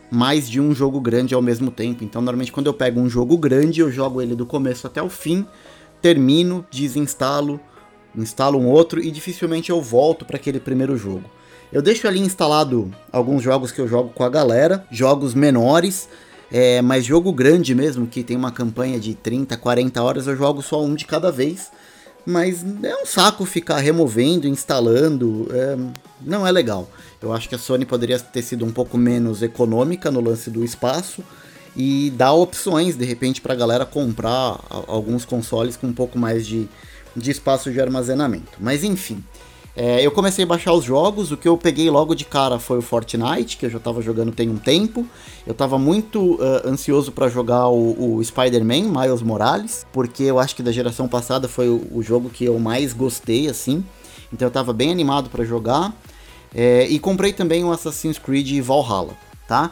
mais 0.10 0.50
de 0.50 0.62
um 0.62 0.74
jogo 0.74 1.02
grande 1.02 1.36
ao 1.36 1.42
mesmo 1.42 1.70
tempo. 1.70 2.06
Então, 2.06 2.22
normalmente, 2.22 2.54
quando 2.54 2.68
eu 2.68 2.74
pego 2.74 3.02
um 3.02 3.10
jogo 3.10 3.38
grande, 3.38 3.82
eu 3.82 3.92
jogo 3.92 4.22
ele 4.22 4.34
do 4.34 4.46
começo 4.46 4.88
até 4.88 5.04
o 5.04 5.10
fim, 5.10 5.46
termino, 6.02 6.66
desinstalo, 6.72 7.60
instalo 8.16 8.58
um 8.58 8.68
outro 8.68 9.02
e 9.02 9.12
dificilmente 9.12 9.72
eu 9.72 9.82
volto 9.82 10.24
para 10.24 10.38
aquele 10.38 10.60
primeiro 10.60 10.96
jogo. 10.96 11.30
Eu 11.70 11.82
deixo 11.82 12.08
ali 12.08 12.22
instalado 12.22 12.90
alguns 13.12 13.44
jogos 13.44 13.74
que 13.74 13.82
eu 13.82 13.88
jogo 13.90 14.12
com 14.12 14.24
a 14.24 14.30
galera, 14.30 14.88
jogos 14.90 15.34
menores. 15.34 16.08
É, 16.50 16.82
mas 16.82 17.04
jogo 17.04 17.34
grande 17.34 17.76
mesmo, 17.76 18.08
que 18.08 18.24
tem 18.24 18.38
uma 18.38 18.52
campanha 18.52 19.00
de 19.00 19.16
30, 19.16 19.58
40 19.58 20.02
horas, 20.02 20.28
eu 20.28 20.38
jogo 20.38 20.62
só 20.62 20.82
um 20.82 20.96
de 20.96 21.04
cada 21.04 21.30
vez. 21.30 21.72
Mas 22.26 22.64
é 22.84 22.96
um 22.96 23.06
saco 23.06 23.46
ficar 23.46 23.80
removendo, 23.80 24.48
instalando, 24.48 25.48
é, 25.52 25.78
não 26.22 26.48
é 26.48 26.52
legal. 26.52 26.90
Eu 27.22 27.34
acho 27.34 27.50
que 27.50 27.56
a 27.56 27.58
Sony 27.58 27.86
poderia 27.86 28.20
ter 28.20 28.42
sido 28.42 28.66
um 28.66 28.72
pouco 28.72 28.98
menos 28.98 29.42
econômica 29.42 30.10
no 30.10 30.22
lance 30.22 30.50
do 30.50 30.64
espaço 30.64 31.24
e 31.76 32.12
dar 32.12 32.34
opções 32.34 32.96
de 32.96 33.06
repente 33.06 33.42
para 33.42 33.54
a 33.54 33.58
galera 33.58 33.86
comprar 33.86 34.60
alguns 34.70 35.26
consoles 35.26 35.76
com 35.76 35.88
um 35.88 35.94
pouco 35.94 36.18
mais 36.18 36.46
de, 36.46 36.70
de 37.16 37.32
espaço 37.32 37.72
de 37.72 37.82
armazenamento. 37.82 38.52
Mas 38.60 38.84
enfim, 38.84 39.24
é, 39.76 40.06
eu 40.06 40.12
comecei 40.12 40.44
a 40.44 40.48
baixar 40.48 40.72
os 40.74 40.84
jogos, 40.86 41.32
o 41.32 41.38
que 41.38 41.48
eu 41.48 41.58
peguei 41.58 41.90
logo 41.90 42.14
de 42.14 42.26
cara 42.26 42.60
foi 42.60 42.78
o 42.78 42.82
Fortnite, 42.82 43.58
que 43.58 43.66
eu 43.66 43.70
já 43.72 43.80
estava 43.80 44.04
jogando 44.04 44.32
tem 44.32 44.48
um 44.48 44.58
tempo. 44.58 45.06
Eu 45.48 45.54
estava 45.54 45.80
muito 45.80 46.36
uh, 46.36 46.68
ansioso 46.68 47.12
para 47.12 47.28
jogar 47.28 47.68
o, 47.70 48.18
o 48.18 48.24
Spider-Man, 48.24 48.84
Miles 48.84 49.24
Morales, 49.24 49.86
porque 49.92 50.24
eu 50.24 50.38
acho 50.38 50.56
que 50.56 50.62
da 50.62 50.72
geração 50.72 51.08
passada 51.08 51.48
foi 51.48 51.70
o, 51.70 51.88
o 51.92 52.04
jogo 52.04 52.30
que 52.30 52.46
eu 52.46 52.60
mais 52.60 52.94
gostei, 52.94 53.48
assim. 53.50 53.84
Então 54.32 54.46
eu 54.46 54.50
estava 54.50 54.72
bem 54.72 54.92
animado 54.92 55.30
para 55.30 55.44
jogar. 55.44 55.92
É, 56.54 56.86
e 56.88 57.00
comprei 57.00 57.34
também 57.34 57.64
o 57.64 57.72
Assassin's 57.72 58.20
Creed 58.20 58.62
Valhalla, 58.62 59.16
tá? 59.48 59.72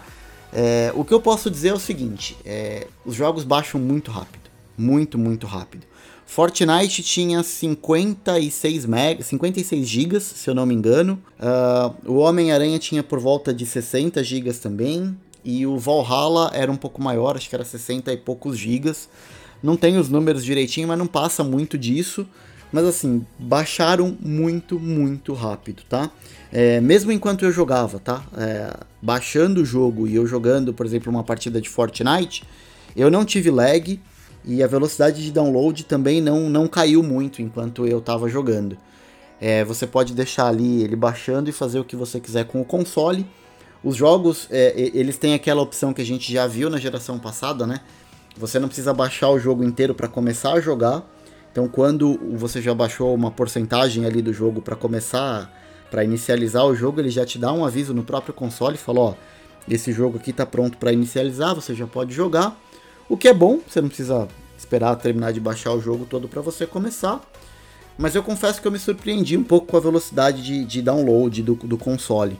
É, 0.51 0.91
o 0.95 1.05
que 1.05 1.13
eu 1.13 1.21
posso 1.21 1.49
dizer 1.51 1.69
é 1.69 1.73
o 1.73 1.79
seguinte: 1.79 2.35
é, 2.43 2.87
os 3.05 3.13
jogos 3.13 3.43
baixam 3.43 3.79
muito 3.79 4.09
rápido, 4.09 4.49
muito, 4.75 5.15
muito 5.17 5.45
rápido. 5.45 5.85
Fortnite 6.31 7.03
tinha 7.03 7.43
56 7.43 8.85
MB, 8.85 9.21
56 9.21 9.85
GB, 9.85 10.19
se 10.21 10.49
eu 10.49 10.55
não 10.55 10.65
me 10.65 10.73
engano. 10.73 11.21
Uh, 11.37 12.09
o 12.09 12.19
Homem-Aranha 12.19 12.79
tinha 12.79 13.03
por 13.03 13.19
volta 13.19 13.53
de 13.53 13.65
60 13.65 14.23
GB 14.23 14.53
também. 14.53 15.13
E 15.43 15.67
o 15.67 15.77
Valhalla 15.77 16.49
era 16.53 16.71
um 16.71 16.77
pouco 16.77 17.01
maior, 17.01 17.35
acho 17.35 17.49
que 17.49 17.55
era 17.55 17.65
60 17.65 18.13
e 18.13 18.15
poucos 18.15 18.57
gigas. 18.57 19.09
Não 19.61 19.75
tenho 19.75 19.99
os 19.99 20.07
números 20.07 20.45
direitinho, 20.45 20.87
mas 20.87 20.97
não 20.97 21.05
passa 21.05 21.43
muito 21.43 21.77
disso. 21.77 22.25
Mas 22.71 22.85
assim, 22.85 23.25
baixaram 23.37 24.17
muito, 24.17 24.79
muito 24.79 25.33
rápido, 25.33 25.83
tá? 25.89 26.09
É, 26.49 26.79
mesmo 26.79 27.11
enquanto 27.11 27.43
eu 27.43 27.51
jogava, 27.51 27.99
tá? 27.99 28.23
É, 28.37 28.73
baixando 29.01 29.63
o 29.63 29.65
jogo 29.65 30.07
e 30.07 30.15
eu 30.15 30.25
jogando, 30.25 30.73
por 30.73 30.85
exemplo, 30.85 31.11
uma 31.11 31.25
partida 31.25 31.59
de 31.59 31.67
Fortnite, 31.67 32.45
eu 32.95 33.11
não 33.11 33.25
tive 33.25 33.51
lag 33.51 33.99
e 34.43 34.63
a 34.63 34.67
velocidade 34.67 35.23
de 35.23 35.31
download 35.31 35.83
também 35.83 36.21
não, 36.21 36.49
não 36.49 36.67
caiu 36.67 37.03
muito 37.03 37.41
enquanto 37.41 37.85
eu 37.85 37.99
estava 37.99 38.27
jogando. 38.27 38.77
É, 39.39 39.63
você 39.63 39.87
pode 39.87 40.13
deixar 40.13 40.47
ali 40.47 40.83
ele 40.83 40.95
baixando 40.95 41.49
e 41.49 41.53
fazer 41.53 41.79
o 41.79 41.83
que 41.83 41.95
você 41.95 42.19
quiser 42.19 42.45
com 42.45 42.61
o 42.61 42.65
console. 42.65 43.25
Os 43.83 43.95
jogos, 43.95 44.47
é, 44.51 44.73
eles 44.93 45.17
têm 45.17 45.33
aquela 45.33 45.61
opção 45.61 45.93
que 45.93 46.01
a 46.01 46.05
gente 46.05 46.31
já 46.31 46.45
viu 46.45 46.69
na 46.69 46.77
geração 46.77 47.17
passada, 47.17 47.65
né? 47.65 47.79
Você 48.37 48.59
não 48.59 48.67
precisa 48.67 48.93
baixar 48.93 49.29
o 49.29 49.39
jogo 49.39 49.63
inteiro 49.63 49.95
para 49.95 50.07
começar 50.07 50.53
a 50.53 50.61
jogar. 50.61 51.03
Então, 51.51 51.67
quando 51.67 52.19
você 52.35 52.61
já 52.61 52.73
baixou 52.73 53.13
uma 53.13 53.31
porcentagem 53.31 54.05
ali 54.05 54.21
do 54.21 54.31
jogo 54.31 54.61
para 54.61 54.75
começar, 54.75 55.51
para 55.89 56.03
inicializar 56.03 56.65
o 56.65 56.73
jogo, 56.73 57.01
ele 57.01 57.09
já 57.09 57.25
te 57.25 57.37
dá 57.37 57.51
um 57.51 57.65
aviso 57.65 57.93
no 57.93 58.03
próprio 58.03 58.33
console, 58.33 58.77
fala, 58.77 58.99
ó, 58.99 59.13
esse 59.67 59.91
jogo 59.91 60.17
aqui 60.17 60.29
está 60.29 60.45
pronto 60.45 60.77
para 60.77 60.93
inicializar, 60.93 61.53
você 61.53 61.75
já 61.75 61.85
pode 61.85 62.13
jogar. 62.13 62.57
O 63.11 63.17
que 63.17 63.27
é 63.27 63.33
bom, 63.33 63.59
você 63.67 63.81
não 63.81 63.89
precisa 63.89 64.25
esperar 64.57 64.95
terminar 64.95 65.33
de 65.33 65.39
baixar 65.41 65.73
o 65.73 65.81
jogo 65.81 66.05
todo 66.05 66.29
para 66.29 66.41
você 66.41 66.65
começar. 66.65 67.19
Mas 67.97 68.15
eu 68.15 68.23
confesso 68.23 68.61
que 68.61 68.65
eu 68.65 68.71
me 68.71 68.79
surpreendi 68.79 69.35
um 69.35 69.43
pouco 69.43 69.67
com 69.67 69.75
a 69.75 69.81
velocidade 69.81 70.41
de, 70.41 70.63
de 70.63 70.81
download 70.81 71.43
do, 71.43 71.55
do 71.55 71.77
console. 71.77 72.39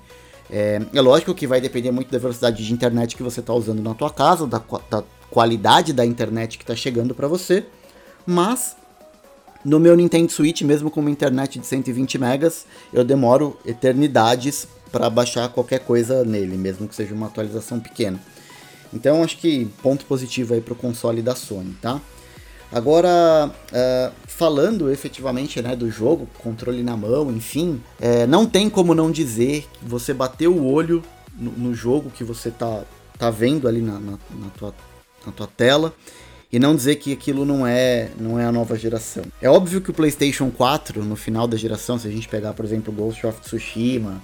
É, 0.50 0.82
é, 0.94 1.02
lógico 1.02 1.36
que 1.36 1.46
vai 1.46 1.60
depender 1.60 1.92
muito 1.92 2.10
da 2.10 2.18
velocidade 2.18 2.66
de 2.66 2.72
internet 2.72 3.18
que 3.18 3.22
você 3.22 3.42
está 3.42 3.54
usando 3.54 3.82
na 3.82 3.94
tua 3.94 4.10
casa, 4.10 4.48
da, 4.48 4.64
da 4.90 5.04
qualidade 5.30 5.92
da 5.92 6.06
internet 6.06 6.58
que 6.58 6.64
está 6.64 6.74
chegando 6.74 7.14
para 7.14 7.28
você. 7.28 7.66
Mas 8.26 8.78
no 9.66 9.78
meu 9.78 9.94
Nintendo 9.98 10.32
Switch, 10.32 10.62
mesmo 10.62 10.90
com 10.90 11.02
uma 11.02 11.12
internet 11.12 11.60
de 11.60 11.66
120 11.66 12.18
megas, 12.18 12.66
eu 12.94 13.04
demoro 13.04 13.60
eternidades 13.66 14.70
para 14.90 15.10
baixar 15.10 15.50
qualquer 15.50 15.82
coisa 15.82 16.24
nele, 16.24 16.56
mesmo 16.56 16.88
que 16.88 16.96
seja 16.96 17.14
uma 17.14 17.28
atualização 17.28 17.78
pequena. 17.78 18.18
Então 18.94 19.24
acho 19.24 19.38
que 19.38 19.66
ponto 19.82 20.06
positivo 20.06 20.54
aí 20.54 20.62
para 20.62 20.74
o 20.74 20.76
console 20.76 21.22
da 21.22 21.36
Sony, 21.36 21.76
tá? 21.82 22.02
Agora, 22.72 23.52
uh, 23.52 24.14
falando 24.26 24.90
efetivamente 24.90 25.62
né, 25.62 25.76
do 25.76 25.92
jogo, 25.92 26.28
controle 26.38 26.82
na 26.82 26.96
mão, 26.96 27.30
enfim, 27.30 27.82
é, 28.00 28.26
não 28.26 28.46
tem 28.46 28.70
como 28.70 28.96
não 28.96 29.12
dizer 29.12 29.68
que 29.74 29.86
você 29.86 30.14
bateu 30.14 30.54
o 30.54 30.72
olho 30.72 31.04
no, 31.38 31.52
no 31.52 31.76
jogo 31.76 32.10
que 32.10 32.24
você 32.24 32.50
tá, 32.50 32.84
tá 33.20 33.30
vendo 33.30 33.68
ali 33.68 33.82
na, 33.82 34.00
na, 34.00 34.12
na, 34.12 34.50
tua, 34.58 34.74
na 35.26 35.34
tua 35.34 35.48
tela 35.48 35.94
e 36.50 36.60
não 36.60 36.74
dizer 36.74 36.96
que 36.96 37.12
aquilo 37.12 37.44
não 37.44 37.68
é, 37.68 38.10
não 38.18 38.40
é 38.40 38.46
a 38.46 38.52
nova 38.54 38.78
geração. 38.78 39.24
É 39.42 39.50
óbvio 39.50 39.82
que 39.82 39.92
o 39.92 39.94
PlayStation 39.94 40.50
4, 40.50 41.04
no 41.04 41.18
final 41.18 41.48
da 41.48 41.58
geração, 41.58 42.00
se 42.00 42.08
a 42.08 42.12
gente 42.12 42.28
pegar, 42.30 42.54
por 42.54 42.64
exemplo, 42.64 42.94
Ghost 42.94 43.26
of 43.28 43.42
Tsushima, 43.42 44.22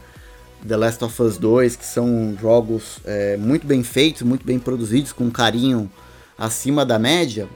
The 0.65 0.77
Last 0.77 1.03
of 1.03 1.21
Us 1.21 1.37
2, 1.37 1.75
que 1.75 1.85
são 1.85 2.35
jogos 2.39 2.99
é, 3.05 3.37
muito 3.37 3.67
bem 3.67 3.83
feitos, 3.83 4.21
muito 4.21 4.45
bem 4.45 4.59
produzidos, 4.59 5.11
com 5.11 5.29
carinho 5.29 5.91
acima 6.37 6.85
da 6.85 6.97
média, 6.97 7.47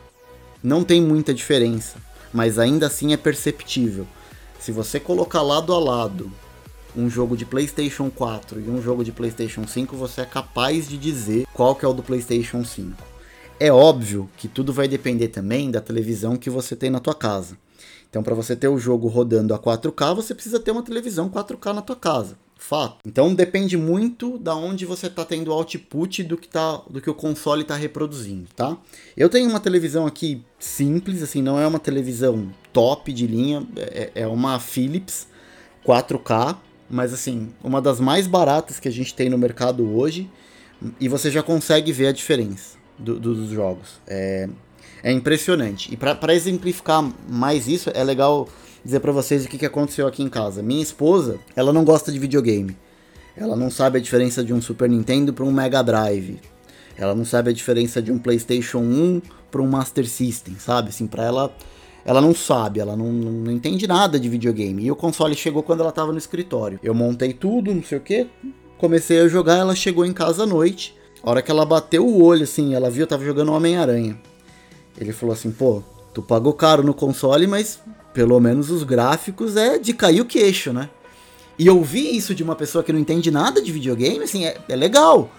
não 0.63 0.83
tem 0.83 1.01
muita 1.01 1.33
diferença, 1.33 1.97
mas 2.33 2.59
ainda 2.59 2.87
assim 2.87 3.13
é 3.13 3.17
perceptível. 3.17 4.07
Se 4.59 4.71
você 4.71 4.99
colocar 4.99 5.41
lado 5.41 5.73
a 5.73 5.79
lado 5.79 6.31
um 6.95 7.09
jogo 7.09 7.37
de 7.37 7.45
PlayStation 7.45 8.09
4 8.09 8.59
e 8.59 8.69
um 8.69 8.81
jogo 8.81 9.03
de 9.03 9.11
PlayStation 9.11 9.65
5, 9.65 9.95
você 9.95 10.21
é 10.21 10.25
capaz 10.25 10.87
de 10.87 10.97
dizer 10.97 11.47
qual 11.53 11.75
que 11.75 11.85
é 11.85 11.87
o 11.87 11.93
do 11.93 12.03
PlayStation 12.03 12.63
5. 12.63 13.11
É 13.59 13.71
óbvio 13.71 14.29
que 14.37 14.47
tudo 14.47 14.73
vai 14.73 14.87
depender 14.87 15.29
também 15.29 15.71
da 15.71 15.79
televisão 15.79 16.35
que 16.35 16.49
você 16.49 16.75
tem 16.75 16.89
na 16.89 16.99
tua 16.99 17.15
casa. 17.15 17.57
Então, 18.09 18.21
para 18.21 18.35
você 18.35 18.55
ter 18.55 18.67
o 18.67 18.77
jogo 18.77 19.07
rodando 19.07 19.53
a 19.53 19.59
4K, 19.59 20.15
você 20.15 20.33
precisa 20.33 20.59
ter 20.59 20.71
uma 20.71 20.83
televisão 20.83 21.29
4K 21.29 21.73
na 21.73 21.81
tua 21.81 21.95
casa. 21.95 22.35
Fato. 22.63 22.97
Então 23.06 23.34
depende 23.34 23.76
muito 23.76 24.38
da 24.38 24.56
onde 24.56 24.86
você 24.86 25.08
está 25.08 25.26
tendo 25.26 25.52
output 25.52 26.24
do 26.24 26.38
que, 26.38 26.47
tá, 26.47 26.80
do 26.88 27.02
que 27.02 27.10
o 27.10 27.13
console 27.13 27.63
está 27.63 27.76
reproduzindo, 27.76 28.47
tá? 28.56 28.78
Eu 29.17 29.30
tenho 29.30 29.50
uma 29.50 29.60
televisão 29.60 30.06
aqui 30.06 30.43
simples, 30.60 31.24
assim, 31.24 31.41
não 31.41 31.60
é 31.60 31.65
uma 31.65 31.80
televisão 31.80 32.50
top 32.71 33.12
de 33.12 33.26
linha, 33.26 33.67
é, 33.76 34.12
é 34.13 34.28
uma 34.28 34.60
Philips 34.60 35.28
4K, 35.84 36.56
mas 36.88 37.12
assim, 37.12 37.52
uma 37.63 37.82
das 37.82 38.00
mais 38.00 38.28
baratas 38.28 38.80
que 38.80 38.88
a 38.88 38.91
gente 38.91 39.15
tem 39.15 39.28
no 39.28 39.39
mercado 39.39 39.97
hoje, 39.97 40.30
e 41.00 41.10
você 41.10 41.32
já 41.32 41.41
consegue 41.41 41.91
ver 41.91 42.08
a 42.08 42.12
diferença 42.12 42.78
do, 42.97 43.19
do, 43.19 43.34
dos 43.34 43.50
jogos. 43.50 44.00
É, 44.06 44.47
é 45.02 45.12
impressionante. 45.12 45.91
E 45.91 45.97
para 45.97 46.34
exemplificar 46.36 47.12
mais 47.28 47.67
isso, 47.67 47.89
é 47.91 48.04
legal 48.04 48.47
dizer 48.84 49.00
para 49.00 49.12
vocês 49.12 49.46
o 49.46 49.48
que, 49.48 49.58
que 49.58 49.65
aconteceu 49.65 50.08
aqui 50.08 50.24
em 50.24 50.30
casa. 50.30 50.62
Minha 50.62 50.82
esposa, 50.82 51.39
ela 51.56 51.72
não 51.72 51.84
gosta 51.84 52.12
de 52.12 52.20
videogame. 52.20 52.76
Ela 53.36 53.56
não 53.56 53.70
sabe 53.70 53.98
a 53.98 54.02
diferença 54.02 54.44
de 54.44 54.54
um 54.54 54.62
Super 54.62 54.89
Nintendo 54.89 55.34
para 55.34 55.46
um 55.46 55.52
Mega 55.52 55.82
Drive. 55.82 56.39
Ela 56.98 57.15
não 57.15 57.26
sabe 57.26 57.50
a 57.50 57.54
diferença 57.54 58.02
de 58.02 58.12
um 58.12 58.17
PlayStation 58.17 58.80
1 58.80 59.22
para 59.50 59.62
um 59.62 59.67
Master 59.67 60.08
System, 60.08 60.56
sabe? 60.60 60.89
Assim, 60.89 61.08
para 61.08 61.24
ela, 61.24 61.56
ela 62.06 62.22
não 62.22 62.34
sabe, 62.34 62.80
ela 62.80 62.96
não, 62.96 63.12
não, 63.12 63.52
entende 63.52 63.88
nada 63.88 64.20
de 64.20 64.28
videogame. 64.30 64.84
E 64.84 64.91
o 64.91 64.96
console 64.96 65.36
chegou 65.36 65.63
quando 65.63 65.82
ela 65.82 65.89
estava 65.89 66.12
no 66.12 66.17
escritório. 66.17 66.80
Eu 66.84 66.94
montei 66.94 67.34
tudo, 67.34 67.74
não 67.74 67.84
sei 67.84 67.98
o 67.98 68.02
que, 68.02 68.28
comecei 68.78 69.20
a 69.20 69.28
jogar, 69.28 69.58
ela 69.58 69.76
chegou 69.76 70.06
em 70.06 70.13
casa 70.13 70.44
à 70.44 70.46
noite. 70.46 70.96
A 71.24 71.30
hora 71.30 71.41
que 71.41 71.52
ela 71.52 71.65
bateu 71.65 72.06
o 72.06 72.24
olho, 72.24 72.44
assim, 72.44 72.74
ela 72.74 72.89
viu, 72.89 73.04
eu 73.04 73.08
tava 73.08 73.24
jogando 73.24 73.52
Homem-Aranha. 73.54 74.20
Ele 74.98 75.13
falou 75.13 75.34
assim, 75.34 75.52
pô, 75.52 75.84
tu 76.13 76.22
pagou 76.22 76.54
caro 76.54 76.84
no 76.84 76.94
console, 76.94 77.48
mas 77.48 77.80
pelo 78.13 78.39
menos 78.39 78.69
os 78.69 78.84
gráficos 78.84 79.56
é 79.56 79.78
de 79.78 79.93
cair 79.93 80.21
o 80.21 80.26
queixo, 80.26 80.74
né? 80.74 80.89
E 81.58 81.69
ouvir 81.69 82.15
isso 82.15 82.34
de 82.34 82.43
uma 82.43 82.56
pessoa 82.56 82.84
que 82.84 82.91
não 82.91 83.00
entende 83.00 83.30
nada 83.30 83.62
de 83.62 83.71
videogame, 83.71 84.24
assim, 84.24 84.45
é, 84.45 84.58
é 84.67 84.76
legal. 84.76 85.30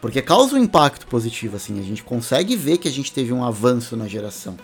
Porque 0.00 0.22
causa 0.22 0.56
um 0.56 0.58
impacto 0.58 1.06
positivo, 1.06 1.56
assim. 1.56 1.78
A 1.78 1.82
gente 1.82 2.02
consegue 2.02 2.56
ver 2.56 2.78
que 2.78 2.88
a 2.88 2.90
gente 2.90 3.12
teve 3.12 3.32
um 3.32 3.44
avanço 3.44 3.96
na 3.96 4.06
geração. 4.06 4.56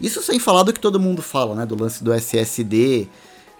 Isso 0.00 0.22
sem 0.22 0.38
falar 0.38 0.62
do 0.62 0.72
que 0.72 0.80
todo 0.80 1.00
mundo 1.00 1.22
fala, 1.22 1.54
né? 1.54 1.66
Do 1.66 1.80
lance 1.80 2.02
do 2.02 2.12
SSD. 2.12 3.08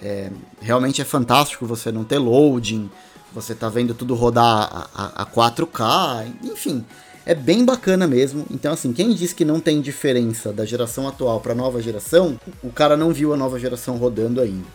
É, 0.00 0.30
realmente 0.60 1.02
é 1.02 1.04
fantástico 1.04 1.66
você 1.66 1.90
não 1.92 2.04
ter 2.04 2.18
loading. 2.18 2.90
Você 3.34 3.54
tá 3.54 3.68
vendo 3.68 3.94
tudo 3.94 4.14
rodar 4.14 4.68
a, 4.72 4.88
a, 4.94 5.22
a 5.22 5.26
4K. 5.26 6.32
Enfim, 6.44 6.84
é 7.28 7.34
bem 7.34 7.62
bacana 7.62 8.06
mesmo. 8.06 8.46
Então, 8.50 8.72
assim, 8.72 8.90
quem 8.90 9.12
diz 9.12 9.34
que 9.34 9.44
não 9.44 9.60
tem 9.60 9.82
diferença 9.82 10.50
da 10.50 10.64
geração 10.64 11.06
atual 11.06 11.40
para 11.40 11.52
a 11.52 11.54
nova 11.54 11.78
geração, 11.82 12.40
o 12.62 12.70
cara 12.70 12.96
não 12.96 13.12
viu 13.12 13.34
a 13.34 13.36
nova 13.36 13.60
geração 13.60 13.98
rodando 13.98 14.40
ainda. 14.40 14.66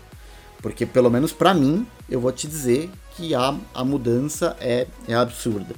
Porque, 0.62 0.86
pelo 0.86 1.10
menos 1.10 1.34
para 1.34 1.52
mim, 1.52 1.84
eu 2.08 2.22
vou 2.22 2.32
te 2.32 2.46
dizer 2.46 2.92
que 3.18 3.34
a, 3.34 3.58
a 3.74 3.84
mudança 3.84 4.56
é, 4.62 4.86
é 5.08 5.16
absurda. 5.16 5.74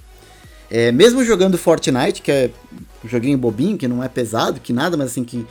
É, 0.69 0.91
mesmo 0.91 1.23
jogando 1.23 1.57
Fortnite, 1.57 2.21
que 2.21 2.29
é 2.29 2.51
um 3.01 3.07
joguinho 3.07 3.37
bobinho, 3.37 3.77
que 3.77 3.87
não 3.87 4.03
é 4.03 4.09
pesado, 4.09 4.59
que 4.59 4.73
nada, 4.73 4.97
mas 4.97 5.11
assim, 5.11 5.23
que 5.23 5.47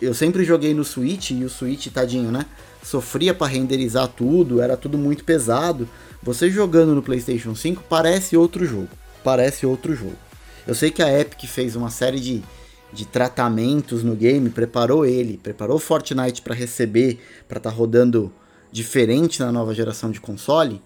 eu 0.00 0.14
sempre 0.14 0.44
joguei 0.44 0.72
no 0.72 0.84
Switch 0.84 1.32
e 1.32 1.44
o 1.44 1.50
Switch, 1.50 1.88
tadinho, 1.88 2.30
né? 2.30 2.46
Sofria 2.80 3.34
para 3.34 3.48
renderizar 3.48 4.06
tudo, 4.06 4.62
era 4.62 4.76
tudo 4.76 4.96
muito 4.96 5.24
pesado. 5.24 5.88
Você 6.22 6.48
jogando 6.48 6.94
no 6.94 7.02
PlayStation 7.02 7.56
5 7.56 7.82
parece 7.88 8.36
outro 8.36 8.64
jogo. 8.64 8.88
Parece 9.24 9.66
outro 9.66 9.96
jogo. 9.96 10.29
Eu 10.70 10.74
sei 10.76 10.88
que 10.92 11.02
a 11.02 11.18
Epic 11.18 11.50
fez 11.50 11.74
uma 11.74 11.90
série 11.90 12.20
de, 12.20 12.44
de 12.92 13.04
tratamentos 13.04 14.04
no 14.04 14.14
game, 14.14 14.48
preparou 14.50 15.04
ele, 15.04 15.36
preparou 15.36 15.80
Fortnite 15.80 16.42
para 16.42 16.54
receber, 16.54 17.18
para 17.48 17.58
estar 17.58 17.70
tá 17.72 17.76
rodando 17.76 18.32
diferente 18.70 19.40
na 19.40 19.50
nova 19.50 19.74
geração 19.74 20.12
de 20.12 20.20
console, 20.20 20.80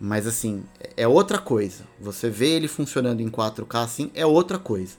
mas 0.00 0.26
assim, 0.26 0.62
é 0.96 1.06
outra 1.06 1.36
coisa. 1.36 1.84
Você 2.00 2.30
vê 2.30 2.48
ele 2.48 2.66
funcionando 2.66 3.20
em 3.20 3.28
4K 3.28 3.84
assim, 3.84 4.10
é 4.14 4.24
outra 4.24 4.58
coisa. 4.58 4.94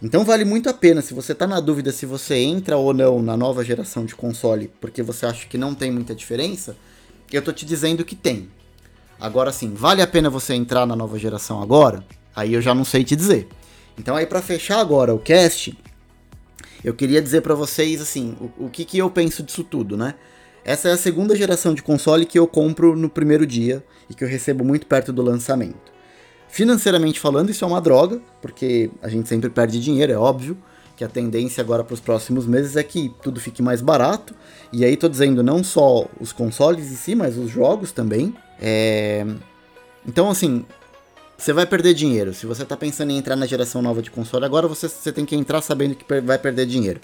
Então 0.00 0.24
vale 0.24 0.44
muito 0.44 0.68
a 0.68 0.72
pena, 0.72 1.02
se 1.02 1.12
você 1.12 1.32
está 1.32 1.44
na 1.44 1.58
dúvida 1.58 1.90
se 1.90 2.06
você 2.06 2.36
entra 2.36 2.76
ou 2.76 2.94
não 2.94 3.20
na 3.20 3.36
nova 3.36 3.64
geração 3.64 4.04
de 4.04 4.14
console, 4.14 4.70
porque 4.80 5.02
você 5.02 5.26
acha 5.26 5.48
que 5.48 5.58
não 5.58 5.74
tem 5.74 5.90
muita 5.90 6.14
diferença, 6.14 6.76
eu 7.32 7.42
tô 7.42 7.52
te 7.52 7.66
dizendo 7.66 8.04
que 8.04 8.14
tem. 8.14 8.48
Agora 9.18 9.50
sim, 9.50 9.74
vale 9.74 10.00
a 10.00 10.06
pena 10.06 10.30
você 10.30 10.54
entrar 10.54 10.86
na 10.86 10.94
nova 10.94 11.18
geração 11.18 11.60
agora? 11.60 12.04
Aí 12.34 12.54
eu 12.54 12.62
já 12.62 12.74
não 12.74 12.84
sei 12.84 13.04
te 13.04 13.16
dizer. 13.16 13.48
Então 13.98 14.16
aí 14.16 14.26
para 14.26 14.40
fechar 14.40 14.80
agora 14.80 15.14
o 15.14 15.18
cast, 15.18 15.76
eu 16.84 16.94
queria 16.94 17.20
dizer 17.20 17.42
para 17.42 17.54
vocês 17.54 18.00
assim, 18.00 18.36
o, 18.40 18.66
o 18.66 18.70
que, 18.70 18.84
que 18.84 18.98
eu 18.98 19.10
penso 19.10 19.42
disso 19.42 19.62
tudo, 19.62 19.96
né? 19.96 20.14
Essa 20.64 20.88
é 20.88 20.92
a 20.92 20.96
segunda 20.96 21.34
geração 21.34 21.74
de 21.74 21.82
console 21.82 22.24
que 22.24 22.38
eu 22.38 22.46
compro 22.46 22.96
no 22.96 23.08
primeiro 23.08 23.46
dia 23.46 23.84
e 24.08 24.14
que 24.14 24.22
eu 24.22 24.28
recebo 24.28 24.64
muito 24.64 24.86
perto 24.86 25.12
do 25.12 25.22
lançamento. 25.22 25.92
Financeiramente 26.48 27.18
falando, 27.18 27.50
isso 27.50 27.64
é 27.64 27.68
uma 27.68 27.80
droga, 27.80 28.20
porque 28.40 28.90
a 29.02 29.08
gente 29.08 29.28
sempre 29.28 29.50
perde 29.50 29.80
dinheiro, 29.80 30.12
é 30.12 30.16
óbvio 30.18 30.56
que 30.96 31.04
a 31.04 31.08
tendência 31.08 31.60
agora 31.60 31.82
para 31.82 31.94
os 31.94 32.00
próximos 32.00 32.46
meses 32.46 32.76
é 32.76 32.82
que 32.82 33.12
tudo 33.22 33.40
fique 33.40 33.62
mais 33.62 33.80
barato. 33.80 34.34
E 34.72 34.84
aí 34.84 34.96
tô 34.96 35.08
dizendo 35.08 35.42
não 35.42 35.64
só 35.64 36.06
os 36.20 36.32
consoles 36.32 36.92
em 36.92 36.94
si, 36.94 37.14
mas 37.14 37.36
os 37.36 37.50
jogos 37.50 37.90
também. 37.90 38.34
É... 38.60 39.26
Então, 40.06 40.30
assim, 40.30 40.64
você 41.42 41.52
vai 41.52 41.66
perder 41.66 41.92
dinheiro. 41.92 42.32
Se 42.32 42.46
você 42.46 42.62
está 42.62 42.76
pensando 42.76 43.10
em 43.10 43.16
entrar 43.18 43.34
na 43.34 43.46
geração 43.46 43.82
nova 43.82 44.00
de 44.00 44.12
console 44.12 44.44
agora, 44.44 44.68
você, 44.68 44.88
você 44.88 45.10
tem 45.10 45.24
que 45.24 45.34
entrar 45.34 45.60
sabendo 45.60 45.96
que 45.96 46.20
vai 46.20 46.38
perder 46.38 46.66
dinheiro. 46.66 47.00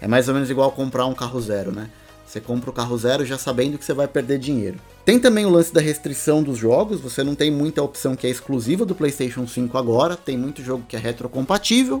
É 0.00 0.06
mais 0.06 0.28
ou 0.28 0.34
menos 0.34 0.48
igual 0.48 0.70
comprar 0.70 1.06
um 1.06 1.12
carro 1.12 1.40
zero, 1.40 1.72
né? 1.72 1.90
Você 2.24 2.40
compra 2.40 2.70
o 2.70 2.72
carro 2.72 2.96
zero 2.96 3.26
já 3.26 3.36
sabendo 3.36 3.76
que 3.76 3.84
você 3.84 3.92
vai 3.92 4.06
perder 4.06 4.38
dinheiro. 4.38 4.78
Tem 5.04 5.18
também 5.18 5.44
o 5.44 5.50
lance 5.50 5.74
da 5.74 5.80
restrição 5.80 6.40
dos 6.40 6.56
jogos, 6.56 7.00
você 7.00 7.24
não 7.24 7.34
tem 7.34 7.50
muita 7.50 7.82
opção 7.82 8.14
que 8.14 8.28
é 8.28 8.30
exclusiva 8.30 8.86
do 8.86 8.94
PlayStation 8.94 9.44
5 9.44 9.76
agora, 9.76 10.16
tem 10.16 10.38
muito 10.38 10.62
jogo 10.62 10.84
que 10.88 10.94
é 10.94 10.98
retrocompatível, 11.00 12.00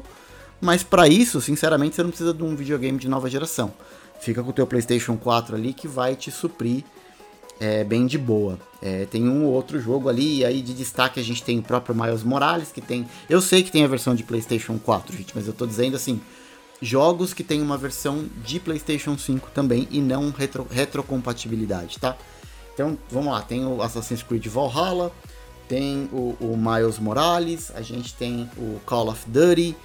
mas 0.60 0.84
para 0.84 1.08
isso, 1.08 1.40
sinceramente, 1.40 1.96
você 1.96 2.04
não 2.04 2.10
precisa 2.10 2.32
de 2.32 2.44
um 2.44 2.54
videogame 2.54 2.98
de 2.98 3.08
nova 3.08 3.28
geração. 3.28 3.74
Fica 4.20 4.44
com 4.44 4.50
o 4.50 4.52
teu 4.52 4.66
PlayStation 4.66 5.16
4 5.16 5.56
ali 5.56 5.72
que 5.72 5.88
vai 5.88 6.14
te 6.14 6.30
suprir 6.30 6.84
é, 7.60 7.84
bem 7.84 8.06
de 8.06 8.16
boa. 8.16 8.58
É, 8.82 9.04
tem 9.04 9.28
um 9.28 9.44
ou 9.44 9.52
outro 9.52 9.78
jogo 9.78 10.08
ali, 10.08 10.38
e 10.38 10.44
aí 10.44 10.62
de 10.62 10.72
destaque 10.72 11.20
a 11.20 11.22
gente 11.22 11.42
tem 11.42 11.58
o 11.58 11.62
próprio 11.62 11.94
Miles 11.94 12.22
Morales, 12.22 12.72
que 12.72 12.80
tem. 12.80 13.06
Eu 13.28 13.42
sei 13.42 13.62
que 13.62 13.70
tem 13.70 13.84
a 13.84 13.86
versão 13.86 14.14
de 14.14 14.24
PlayStation 14.24 14.78
4, 14.78 15.14
gente, 15.14 15.32
mas 15.34 15.46
eu 15.46 15.52
tô 15.52 15.66
dizendo 15.66 15.94
assim: 15.94 16.18
jogos 16.80 17.34
que 17.34 17.44
tem 17.44 17.60
uma 17.60 17.76
versão 17.76 18.24
de 18.42 18.58
PlayStation 18.58 19.16
5 19.18 19.50
também 19.50 19.86
e 19.90 20.00
não 20.00 20.30
retro, 20.30 20.66
retrocompatibilidade, 20.70 21.98
tá? 21.98 22.16
Então, 22.72 22.96
vamos 23.10 23.32
lá, 23.32 23.42
tem 23.42 23.66
o 23.66 23.82
Assassin's 23.82 24.22
Creed 24.22 24.46
Valhalla, 24.46 25.12
tem 25.68 26.08
o, 26.12 26.34
o, 26.40 26.56
Miles 26.56 26.98
Morales, 26.98 27.70
a 27.74 27.82
gente 27.82 28.14
tem 28.14 28.48
o 28.56 28.80
Call 28.86 29.08
of 29.08 29.28
Duty, 29.28 29.76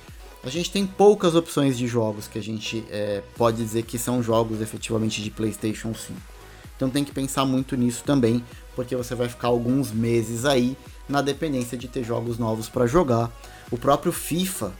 a 0.41 0.49
gente 0.49 0.71
tem 0.71 0.85
poucas 0.85 1.35
opções 1.35 1.77
de 1.77 1.88
jogos 1.88 2.27
que 2.27 2.39
a 2.39 2.41
gente 2.41 2.85
é, 2.89 3.21
pode 3.35 3.57
dizer 3.57 3.83
que 3.83 3.97
são 3.99 4.23
jogos 4.23 4.61
efetivamente 4.61 5.21
de 5.21 5.29
PlayStation 5.29 5.93
5. 5.93 6.35
Então 6.75 6.89
tem 6.89 7.03
que 7.03 7.11
pensar 7.11 7.45
muito 7.45 7.75
nisso 7.75 8.03
também, 8.03 8.43
porque 8.75 8.95
você 8.95 9.15
vai 9.15 9.29
ficar 9.29 9.47
alguns 9.47 9.91
meses 9.91 10.45
aí 10.45 10.77
na 11.07 11.21
dependência 11.21 11.77
de 11.77 11.88
ter 11.88 12.03
jogos 12.03 12.38
novos 12.38 12.67
para 12.67 12.88
jogar. 12.88 13.31
O 13.71 13.77
próprio 13.77 14.11
FIFA 14.11 14.73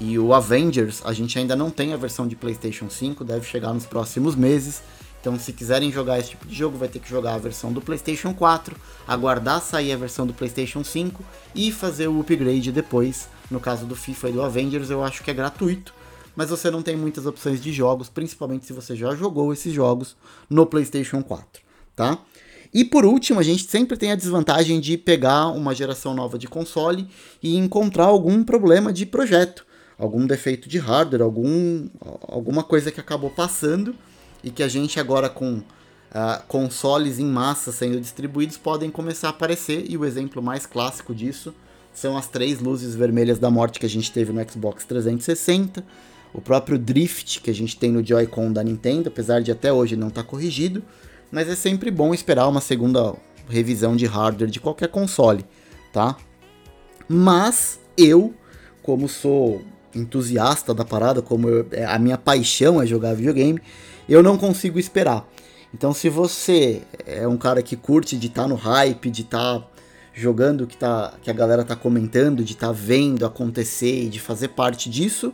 e 0.00 0.18
o 0.18 0.32
Avengers, 0.32 1.02
a 1.04 1.12
gente 1.12 1.38
ainda 1.38 1.54
não 1.54 1.70
tem 1.70 1.92
a 1.92 1.96
versão 1.96 2.26
de 2.26 2.34
PlayStation 2.34 2.88
5, 2.88 3.24
deve 3.24 3.46
chegar 3.46 3.72
nos 3.72 3.86
próximos 3.86 4.34
meses. 4.34 4.82
Então, 5.20 5.38
se 5.38 5.52
quiserem 5.52 5.92
jogar 5.92 6.18
esse 6.18 6.30
tipo 6.30 6.46
de 6.46 6.54
jogo, 6.54 6.76
vai 6.76 6.88
ter 6.88 6.98
que 6.98 7.08
jogar 7.08 7.34
a 7.34 7.38
versão 7.38 7.72
do 7.72 7.80
PlayStation 7.80 8.34
4, 8.34 8.74
aguardar 9.06 9.60
sair 9.60 9.92
a 9.92 9.96
versão 9.96 10.26
do 10.26 10.34
PlayStation 10.34 10.82
5 10.82 11.22
e 11.54 11.70
fazer 11.70 12.08
o 12.08 12.20
upgrade 12.20 12.72
depois. 12.72 13.28
No 13.48 13.60
caso 13.60 13.86
do 13.86 13.94
FIFA 13.94 14.30
e 14.30 14.32
do 14.32 14.42
Avengers, 14.42 14.90
eu 14.90 15.04
acho 15.04 15.22
que 15.22 15.30
é 15.30 15.34
gratuito, 15.34 15.94
mas 16.34 16.50
você 16.50 16.70
não 16.70 16.82
tem 16.82 16.96
muitas 16.96 17.26
opções 17.26 17.62
de 17.62 17.72
jogos, 17.72 18.08
principalmente 18.08 18.66
se 18.66 18.72
você 18.72 18.96
já 18.96 19.14
jogou 19.14 19.52
esses 19.52 19.72
jogos 19.72 20.16
no 20.48 20.66
PlayStation 20.66 21.22
4, 21.22 21.62
tá? 21.94 22.18
E 22.72 22.84
por 22.84 23.04
último, 23.04 23.38
a 23.38 23.42
gente 23.42 23.64
sempre 23.64 23.98
tem 23.98 24.12
a 24.12 24.16
desvantagem 24.16 24.80
de 24.80 24.96
pegar 24.96 25.48
uma 25.48 25.74
geração 25.74 26.14
nova 26.14 26.38
de 26.38 26.48
console 26.48 27.06
e 27.42 27.56
encontrar 27.56 28.06
algum 28.06 28.42
problema 28.42 28.92
de 28.92 29.04
projeto 29.04 29.66
algum 30.02 30.26
defeito 30.26 30.68
de 30.68 30.78
hardware, 30.78 31.22
algum, 31.22 31.86
alguma 32.26 32.64
coisa 32.64 32.90
que 32.90 32.98
acabou 32.98 33.30
passando 33.30 33.94
e 34.42 34.50
que 34.50 34.62
a 34.62 34.68
gente 34.68 34.98
agora 34.98 35.28
com 35.28 35.58
uh, 35.58 36.42
consoles 36.48 37.20
em 37.20 37.24
massa 37.26 37.70
sendo 37.70 38.00
distribuídos 38.00 38.56
podem 38.56 38.90
começar 38.90 39.28
a 39.28 39.30
aparecer 39.30 39.84
e 39.88 39.96
o 39.96 40.04
exemplo 40.04 40.42
mais 40.42 40.66
clássico 40.66 41.14
disso 41.14 41.54
são 41.94 42.16
as 42.16 42.26
três 42.26 42.58
luzes 42.58 42.96
vermelhas 42.96 43.38
da 43.38 43.48
morte 43.48 43.78
que 43.78 43.86
a 43.86 43.88
gente 43.88 44.10
teve 44.10 44.32
no 44.32 44.50
Xbox 44.50 44.84
360, 44.84 45.84
o 46.34 46.40
próprio 46.40 46.78
drift 46.78 47.40
que 47.40 47.50
a 47.50 47.54
gente 47.54 47.76
tem 47.76 47.90
no 47.90 48.04
Joy-Con 48.04 48.52
da 48.52 48.62
Nintendo, 48.62 49.08
apesar 49.08 49.40
de 49.40 49.52
até 49.52 49.72
hoje 49.72 49.96
não 49.96 50.08
estar 50.08 50.22
tá 50.22 50.28
corrigido, 50.28 50.82
mas 51.30 51.48
é 51.48 51.54
sempre 51.54 51.90
bom 51.90 52.14
esperar 52.14 52.48
uma 52.48 52.60
segunda 52.60 53.14
revisão 53.48 53.96
de 53.96 54.06
hardware 54.06 54.50
de 54.50 54.60
qualquer 54.60 54.88
console, 54.88 55.44
tá? 55.92 56.16
Mas 57.08 57.80
eu, 57.96 58.34
como 58.82 59.08
sou 59.08 59.62
entusiasta 59.94 60.72
da 60.72 60.84
parada, 60.84 61.20
como 61.20 61.48
eu, 61.48 61.66
é, 61.72 61.84
a 61.84 61.98
minha 61.98 62.16
paixão 62.16 62.80
é 62.80 62.86
jogar 62.86 63.14
videogame, 63.14 63.60
eu 64.08 64.22
não 64.22 64.38
consigo 64.38 64.78
esperar. 64.78 65.28
Então, 65.74 65.92
se 65.92 66.08
você 66.08 66.82
é 67.06 67.26
um 67.26 67.36
cara 67.36 67.62
que 67.62 67.76
curte 67.76 68.16
de 68.16 68.26
estar 68.26 68.42
tá 68.42 68.48
no 68.48 68.54
hype, 68.54 69.10
de 69.10 69.22
estar 69.22 69.60
tá 69.60 69.66
jogando 70.14 70.66
que, 70.66 70.76
tá, 70.76 71.14
que 71.22 71.30
a 71.30 71.34
galera 71.34 71.64
tá 71.64 71.74
comentando, 71.74 72.44
de 72.44 72.52
estar 72.52 72.68
tá 72.68 72.72
vendo 72.72 73.24
acontecer 73.24 74.04
e 74.04 74.08
de 74.08 74.20
fazer 74.20 74.48
parte 74.48 74.90
disso, 74.90 75.32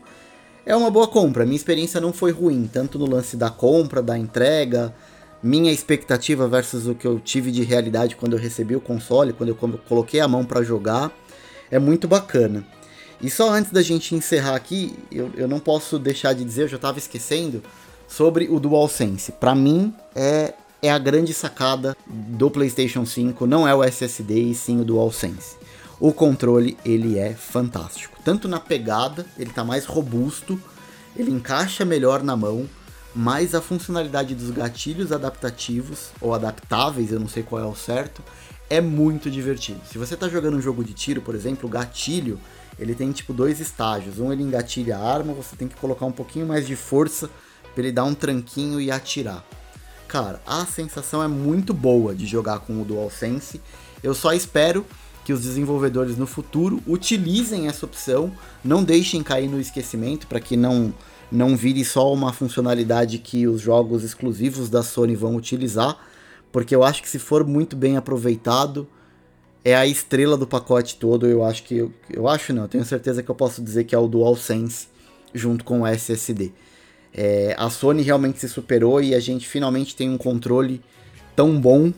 é 0.68 0.76
uma 0.76 0.90
boa 0.90 1.09
compra. 1.09 1.46
Minha 1.46 1.57
experiência 1.57 1.98
não 1.98 2.12
foi 2.12 2.31
ruim, 2.31 2.68
tanto 2.70 2.98
no 2.98 3.07
lance 3.07 3.38
da 3.38 3.48
compra, 3.48 4.02
da 4.02 4.18
entrega, 4.18 4.94
minha 5.42 5.72
expectativa 5.72 6.46
versus 6.46 6.87
o 6.87 6.94
que 6.94 7.07
eu 7.07 7.18
tive 7.18 7.50
de 7.50 7.62
realidade 7.62 8.14
quando 8.14 8.35
eu 8.35 8.38
recebi 8.38 8.76
o 8.76 8.81
console, 8.81 9.33
quando 9.33 9.48
eu 9.48 9.78
coloquei 9.88 10.20
a 10.20 10.28
mão 10.28 10.44
para 10.44 10.62
jogar, 10.62 11.11
é 11.70 11.78
muito 11.78 12.07
bacana. 12.07 12.66
E 13.18 13.31
só 13.31 13.50
antes 13.50 13.72
da 13.72 13.81
gente 13.81 14.14
encerrar 14.14 14.54
aqui, 14.54 14.94
eu, 15.11 15.31
eu 15.37 15.48
não 15.48 15.59
posso 15.59 15.98
deixar 15.98 16.35
de 16.35 16.44
dizer, 16.44 16.64
eu 16.64 16.68
já 16.68 16.76
estava 16.76 16.98
esquecendo, 16.98 17.62
sobre 18.07 18.48
o 18.50 18.61
DualSense. 18.61 19.33
Para 19.33 19.54
mim, 19.54 19.94
é, 20.14 20.52
é 20.83 20.90
a 20.90 20.98
grande 20.98 21.33
sacada 21.33 21.96
do 22.07 22.50
PlayStation 22.50 23.07
5, 23.07 23.46
não 23.46 23.66
é 23.66 23.74
o 23.74 23.83
SSD 23.83 24.38
e 24.38 24.54
sim 24.54 24.83
o 24.83 24.85
DualSense. 24.85 25.57
O 26.01 26.13
controle, 26.13 26.77
ele 26.85 27.19
é 27.19 27.35
fantástico. 27.35 28.19
Tanto 28.25 28.47
na 28.47 28.61
pegada, 28.61 29.27
ele 29.39 29.51
está 29.51 29.65
mais 29.65 29.85
robusto, 29.85 30.61
ele 31.17 31.31
encaixa 31.31 31.85
melhor 31.85 32.23
na 32.23 32.37
mão, 32.37 32.69
mas 33.15 33.55
a 33.55 33.61
funcionalidade 33.61 34.35
dos 34.35 34.51
gatilhos 34.51 35.11
adaptativos, 35.11 36.11
ou 36.21 36.35
adaptáveis, 36.35 37.11
eu 37.11 37.19
não 37.19 37.29
sei 37.29 37.43
qual 37.43 37.63
é 37.63 37.67
o 37.67 37.75
certo, 37.75 38.23
é 38.71 38.81
muito 38.81 39.31
divertido. 39.31 39.81
Se 39.91 39.99
você 39.99 40.15
está 40.15 40.29
jogando 40.29 40.57
um 40.57 40.61
jogo 40.61 40.85
de 40.85 40.93
tiro, 40.93 41.21
por 41.21 41.35
exemplo, 41.35 41.69
o 41.69 41.73
gatilho 41.73 42.39
ele 42.79 42.95
tem 42.95 43.11
tipo 43.11 43.33
dois 43.33 43.61
estágios. 43.61 44.19
Um 44.19 44.33
ele 44.33 44.43
engatilha 44.43 44.97
a 44.97 45.13
arma, 45.13 45.33
você 45.33 45.57
tem 45.57 45.67
que 45.67 45.77
colocar 45.77 46.07
um 46.07 46.13
pouquinho 46.13 46.47
mais 46.47 46.67
de 46.67 46.77
força 46.77 47.29
para 47.75 47.83
ele 47.83 47.93
dar 47.93 48.05
um 48.05 48.15
tranquinho 48.15 48.81
e 48.81 48.91
atirar. 48.91 49.45
Cara, 50.07 50.41
a 50.47 50.65
sensação 50.65 51.23
é 51.23 51.29
muito 51.29 51.75
boa 51.75 52.15
de 52.15 52.25
jogar 52.27 52.61
com 52.61 52.81
o 52.81 52.85
DualSense. 52.85 53.61
Eu 54.03 54.15
só 54.15 54.33
espero 54.33 54.87
que 55.29 55.33
os 55.35 55.43
desenvolvedores 55.43 56.17
no 56.17 56.27
futuro 56.27 56.83
utilizem 56.87 57.69
essa 57.69 57.85
opção, 57.85 58.33
não 58.64 58.83
deixem 58.83 59.23
cair 59.23 59.47
no 59.47 59.61
esquecimento 59.61 60.27
para 60.27 60.41
que 60.41 60.57
não 60.57 60.91
não 61.31 61.55
vire 61.55 61.85
só 61.85 62.11
uma 62.11 62.33
funcionalidade 62.33 63.19
que 63.19 63.47
os 63.47 63.61
jogos 63.61 64.03
exclusivos 64.03 64.71
da 64.71 64.83
Sony 64.83 65.14
vão 65.14 65.37
utilizar, 65.37 65.99
porque 66.51 66.75
eu 66.75 66.83
acho 66.83 67.03
que 67.03 67.09
se 67.11 67.19
for 67.19 67.47
muito 67.47 67.77
bem 67.77 67.99
aproveitado, 67.99 68.88
é 69.62 69.77
a 69.77 69.87
estrela 69.87 70.35
do 70.35 70.47
pacote 70.47 70.97
todo. 70.97 71.27
Eu 71.27 71.45
acho 71.45 71.62
que. 71.64 71.77
Eu, 71.77 71.93
eu 72.09 72.27
acho 72.27 72.55
não, 72.55 72.62
eu 72.62 72.69
tenho 72.69 72.85
certeza 72.87 73.23
que 73.23 73.31
eu 73.31 73.35
posso 73.35 73.61
dizer 73.61 73.85
que 73.85 73.95
é 73.95 73.99
o 73.99 74.09
DualSense 74.09 74.88
junto 75.35 75.62
com 75.62 75.83
o 75.83 75.87
SSD. 75.87 76.53
É, 77.12 77.55
a 77.59 77.69
Sony 77.69 78.01
realmente 78.01 78.41
se 78.41 78.49
superou 78.49 79.03
e 79.03 79.14
a 79.14 79.21
gente 79.21 79.47
finalmente 79.47 79.95
tem 79.95 80.09
um 80.09 80.17
controle 80.17 80.81
tão 81.37 81.61
bom 81.61 81.93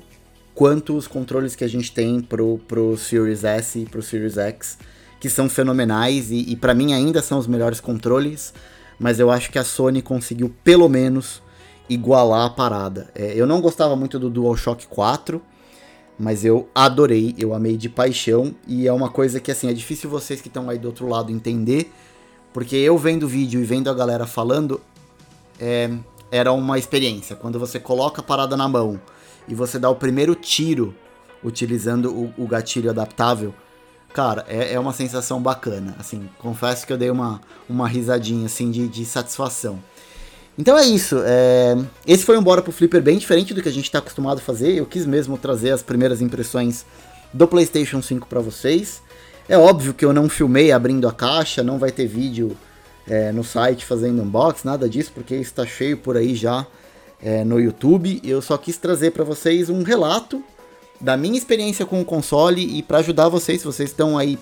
quanto 0.61 0.95
os 0.95 1.07
controles 1.07 1.57
que 1.57 1.65
a 1.65 1.67
gente 1.67 1.91
tem 1.91 2.21
pro, 2.21 2.59
pro 2.69 2.95
Series 2.95 3.45
S 3.45 3.79
e 3.79 3.87
pro 3.87 4.03
Series 4.03 4.37
X, 4.37 4.77
que 5.19 5.31
são 5.31 5.49
fenomenais 5.49 6.31
e, 6.31 6.53
e 6.53 6.55
para 6.55 6.75
mim 6.75 6.93
ainda 6.93 7.23
são 7.23 7.39
os 7.39 7.47
melhores 7.47 7.81
controles, 7.81 8.53
mas 8.99 9.19
eu 9.19 9.31
acho 9.31 9.51
que 9.51 9.59
a 9.59 9.65
Sony 9.65 10.03
conseguiu 10.03 10.55
pelo 10.63 10.87
menos 10.87 11.43
igualar 11.89 12.45
a 12.45 12.51
parada. 12.51 13.09
É, 13.15 13.33
eu 13.35 13.47
não 13.47 13.63
gostava 13.63 13.97
muito 13.97 14.19
do 14.19 14.29
DualShock 14.29 14.87
4, 14.87 15.41
Mas 16.19 16.45
eu 16.45 16.69
adorei, 16.75 17.35
eu 17.39 17.55
amei 17.55 17.79
de 17.79 17.89
paixão 17.89 18.55
e 18.69 18.87
é 18.87 18.93
uma 18.93 19.09
coisa 19.09 19.41
que 19.41 19.51
assim 19.51 19.67
é 19.67 19.73
difícil 19.73 20.11
vocês 20.11 20.43
que 20.43 20.49
estão 20.49 20.69
aí 20.69 20.77
do 20.77 20.89
outro 20.89 21.09
lado 21.09 21.33
entender, 21.33 21.91
porque 22.53 22.77
eu 22.77 22.99
vendo 22.99 23.23
o 23.23 23.29
vídeo 23.29 23.63
e 23.63 23.65
vendo 23.65 23.89
a 23.89 23.95
galera 23.95 24.27
falando, 24.27 24.79
é, 25.59 25.91
era 26.31 26.53
uma 26.53 26.79
experiência. 26.79 27.35
Quando 27.35 27.59
você 27.59 27.81
coloca 27.81 28.21
a 28.21 28.23
parada 28.23 28.59
na 28.59 28.69
mão 28.69 29.01
e 29.51 29.55
você 29.55 29.81
dá 29.81 29.91
o 29.91 29.97
primeiro 29.97 30.37
tiro 30.37 30.95
utilizando 31.43 32.13
o, 32.13 32.33
o 32.39 32.47
gatilho 32.47 32.89
adaptável, 32.89 33.53
cara, 34.15 34.47
é, 34.49 34.75
é, 34.75 34.79
uma 34.79 34.93
sensação 34.93 35.43
bacana. 35.43 35.97
Assim, 35.99 36.29
confesso 36.39 36.87
que 36.87 36.93
eu 36.93 36.97
dei 36.97 37.11
uma, 37.11 37.41
uma 37.69 37.89
risadinha 37.89 38.47
assim 38.47 38.71
de, 38.71 38.87
de 38.87 39.05
satisfação. 39.05 39.83
Então 40.57 40.79
é 40.79 40.85
isso. 40.85 41.21
É... 41.25 41.77
Esse 42.07 42.25
foi 42.25 42.39
um 42.39 42.43
Bora 42.43 42.63
pro 42.63 42.71
Flipper 42.71 43.03
bem 43.03 43.19
diferente 43.19 43.53
do 43.53 43.61
que 43.61 43.69
a 43.69 43.73
gente 43.73 43.87
está 43.87 43.99
acostumado 43.99 44.39
a 44.39 44.41
fazer. 44.41 44.73
Eu 44.73 44.87
quis 44.87 45.05
mesmo 45.05 45.37
trazer 45.37 45.71
as 45.71 45.83
primeiras 45.83 46.21
impressões 46.21 46.85
do 47.33 47.49
PlayStation 47.49 48.01
5 48.01 48.29
para 48.29 48.41
vocês. 48.41 49.03
É 49.49 49.59
óbvio 49.59 49.95
que 49.95 50.05
eu 50.05 50.13
não 50.13 50.29
filmei 50.29 50.71
abrindo 50.71 51.09
a 51.09 51.13
caixa, 51.13 51.63
não 51.63 51.77
vai 51.77 51.91
ter 51.91 52.07
vídeo 52.07 52.57
é, 53.09 53.33
no 53.33 53.43
site 53.43 53.85
fazendo 53.85 54.23
unbox, 54.23 54.63
nada 54.63 54.89
disso, 54.89 55.11
porque 55.13 55.35
está 55.35 55.67
cheio 55.67 55.97
por 55.97 56.17
aí 56.17 56.37
já 56.37 56.65
é, 57.23 57.45
no 57.45 57.61
YouTube. 57.61 58.21
Eu 58.25 58.41
só 58.43 58.57
quis 58.57 58.77
trazer 58.77 59.11
para 59.13 59.25
vocês 59.25 59.69
um 59.69 59.83
relato 59.83 60.43
da 61.01 61.17
minha 61.17 61.39
experiência 61.39 61.87
com 61.87 62.01
o 62.01 62.05
console 62.05 62.79
e 62.79 62.83
para 62.83 62.99
ajudar 62.99 63.29
vocês, 63.29 63.61
se 63.61 63.67
vocês 63.67 63.91
estão 63.91 64.19
aí 64.19 64.39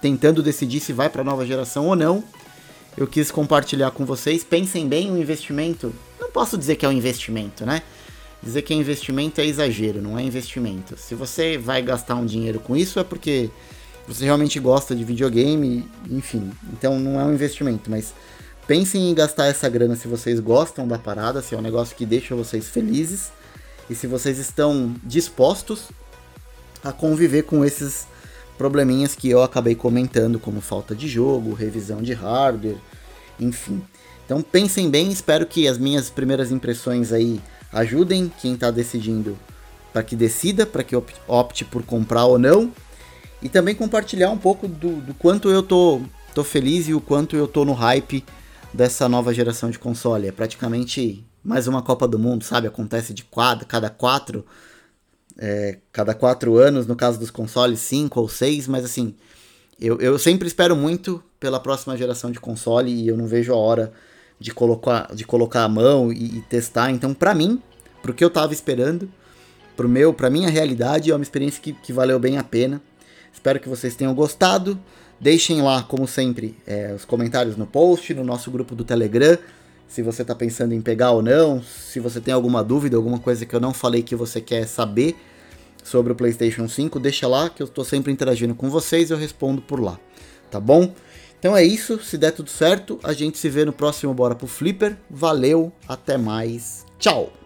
tentando 0.00 0.42
decidir 0.42 0.80
se 0.80 0.92
vai 0.92 1.08
para 1.08 1.22
a 1.22 1.24
nova 1.24 1.46
geração 1.46 1.86
ou 1.86 1.96
não 1.96 2.22
eu 2.96 3.06
quis 3.06 3.30
compartilhar 3.30 3.90
com 3.90 4.04
vocês. 4.04 4.44
Pensem 4.44 4.88
bem, 4.88 5.10
o 5.10 5.18
investimento. 5.18 5.92
Não 6.20 6.30
posso 6.30 6.56
dizer 6.56 6.76
que 6.76 6.86
é 6.86 6.88
um 6.88 6.92
investimento, 6.92 7.66
né? 7.66 7.82
Dizer 8.42 8.62
que 8.62 8.72
é 8.72 8.76
investimento 8.76 9.40
é 9.40 9.46
exagero, 9.46 10.02
não 10.02 10.18
é 10.18 10.22
investimento. 10.22 10.96
Se 10.96 11.14
você 11.14 11.56
vai 11.56 11.82
gastar 11.82 12.14
um 12.14 12.26
dinheiro 12.26 12.60
com 12.60 12.76
isso, 12.76 13.00
é 13.00 13.04
porque 13.04 13.50
você 14.06 14.24
realmente 14.24 14.60
gosta 14.60 14.94
de 14.94 15.02
videogame, 15.02 15.88
enfim. 16.10 16.50
Então 16.72 16.98
não 17.00 17.20
é 17.20 17.24
um 17.24 17.32
investimento, 17.32 17.90
mas 17.90 18.14
pensem 18.66 19.10
em 19.10 19.14
gastar 19.14 19.46
essa 19.46 19.68
grana 19.68 19.96
se 19.96 20.08
vocês 20.08 20.40
gostam 20.40 20.86
da 20.86 20.98
parada, 20.98 21.42
se 21.42 21.54
é 21.54 21.58
um 21.58 21.62
negócio 21.62 21.96
que 21.96 22.06
deixa 22.06 22.34
vocês 22.34 22.68
felizes 22.68 23.30
e 23.88 23.94
se 23.94 24.06
vocês 24.06 24.38
estão 24.38 24.94
dispostos 25.02 25.88
a 26.82 26.92
conviver 26.92 27.42
com 27.42 27.64
esses 27.64 28.06
probleminhas 28.56 29.14
que 29.14 29.28
eu 29.28 29.42
acabei 29.42 29.74
comentando, 29.74 30.38
como 30.38 30.60
falta 30.60 30.94
de 30.94 31.08
jogo, 31.08 31.54
revisão 31.54 32.02
de 32.02 32.12
hardware, 32.12 32.76
enfim. 33.38 33.82
Então 34.24 34.40
pensem 34.40 34.88
bem, 34.88 35.10
espero 35.10 35.46
que 35.46 35.68
as 35.68 35.76
minhas 35.76 36.08
primeiras 36.08 36.50
impressões 36.50 37.12
aí 37.12 37.40
ajudem 37.72 38.32
quem 38.40 38.54
está 38.54 38.70
decidindo 38.70 39.36
para 39.92 40.02
que 40.02 40.16
decida, 40.16 40.64
para 40.64 40.82
que 40.82 40.96
opte 41.28 41.64
por 41.64 41.82
comprar 41.84 42.24
ou 42.24 42.38
não. 42.38 42.72
E 43.42 43.48
também 43.48 43.74
compartilhar 43.74 44.30
um 44.30 44.38
pouco 44.38 44.66
do, 44.66 45.00
do, 45.02 45.14
quanto 45.14 45.50
eu 45.50 45.62
tô, 45.62 46.00
tô 46.34 46.42
feliz 46.42 46.88
e 46.88 46.94
o 46.94 47.00
quanto 47.00 47.36
eu 47.36 47.46
tô 47.46 47.64
no 47.64 47.72
hype 47.72 48.24
dessa 48.74 49.08
nova 49.08 49.32
geração 49.32 49.70
de 49.70 49.78
console. 49.78 50.28
É 50.28 50.32
praticamente 50.32 51.24
mais 51.42 51.66
uma 51.66 51.80
Copa 51.80 52.08
do 52.08 52.18
Mundo, 52.18 52.44
sabe? 52.44 52.66
Acontece 52.66 53.14
de 53.14 53.24
quadro, 53.24 53.66
cada 53.66 53.88
quatro 53.88 54.44
é, 55.38 55.78
cada 55.92 56.14
quatro 56.14 56.56
anos, 56.56 56.86
no 56.86 56.96
caso 56.96 57.18
dos 57.18 57.30
consoles, 57.30 57.80
cinco 57.80 58.20
ou 58.20 58.28
seis, 58.28 58.68
mas 58.68 58.84
assim, 58.84 59.14
eu, 59.80 59.98
eu 60.00 60.18
sempre 60.18 60.46
espero 60.46 60.76
muito 60.76 61.22
pela 61.40 61.58
próxima 61.58 61.96
geração 61.96 62.30
de 62.30 62.38
console 62.38 62.90
e 62.90 63.08
eu 63.08 63.16
não 63.16 63.26
vejo 63.26 63.52
a 63.52 63.56
hora 63.56 63.92
de 64.38 64.52
colocar, 64.52 65.12
de 65.14 65.24
colocar 65.24 65.64
a 65.64 65.68
mão 65.68 66.12
e, 66.12 66.38
e 66.38 66.40
testar. 66.42 66.90
Então, 66.90 67.12
para 67.12 67.34
mim, 67.34 67.60
pro 68.02 68.14
que 68.14 68.24
eu 68.24 68.30
tava 68.30 68.52
esperando, 68.52 69.10
pro 69.76 69.88
meu, 69.88 70.14
pra 70.14 70.30
minha 70.30 70.48
realidade, 70.48 71.10
é 71.10 71.14
uma 71.14 71.22
experiência 71.22 71.60
que, 71.60 71.72
que 71.72 71.92
valeu 71.92 72.18
bem 72.18 72.38
a 72.38 72.44
pena. 72.44 72.80
Espero 73.32 73.58
que 73.58 73.68
vocês 73.68 73.96
tenham 73.96 74.14
gostado. 74.14 74.78
Deixem 75.20 75.62
lá, 75.62 75.82
como 75.82 76.06
sempre, 76.06 76.56
é, 76.66 76.92
os 76.94 77.04
comentários 77.04 77.56
no 77.56 77.66
post, 77.66 78.12
no 78.14 78.24
nosso 78.24 78.50
grupo 78.50 78.74
do 78.74 78.84
Telegram, 78.84 79.38
se 79.88 80.02
você 80.02 80.22
está 80.22 80.34
pensando 80.34 80.72
em 80.74 80.80
pegar 80.80 81.12
ou 81.12 81.22
não, 81.22 81.62
se 81.62 82.00
você 82.00 82.20
tem 82.20 82.34
alguma 82.34 82.64
dúvida, 82.64 82.96
alguma 82.96 83.18
coisa 83.18 83.46
que 83.46 83.54
eu 83.54 83.60
não 83.60 83.72
falei 83.72 84.02
que 84.02 84.16
você 84.16 84.40
quer 84.40 84.66
saber 84.66 85.16
sobre 85.82 86.12
o 86.12 86.16
PlayStation 86.16 86.66
5, 86.66 86.98
deixa 86.98 87.28
lá 87.28 87.48
que 87.48 87.62
eu 87.62 87.66
estou 87.66 87.84
sempre 87.84 88.12
interagindo 88.12 88.54
com 88.54 88.68
vocês, 88.68 89.10
eu 89.10 89.16
respondo 89.16 89.62
por 89.62 89.80
lá, 89.80 89.98
tá 90.50 90.58
bom? 90.58 90.92
Então 91.38 91.54
é 91.54 91.62
isso, 91.62 92.02
se 92.02 92.16
der 92.16 92.32
tudo 92.32 92.48
certo, 92.48 92.98
a 93.02 93.12
gente 93.12 93.36
se 93.36 93.50
vê 93.50 93.64
no 93.64 93.72
próximo 93.72 94.14
Bora 94.14 94.34
pro 94.34 94.46
Flipper. 94.46 94.96
Valeu, 95.10 95.70
até 95.86 96.16
mais, 96.16 96.86
tchau! 96.98 97.43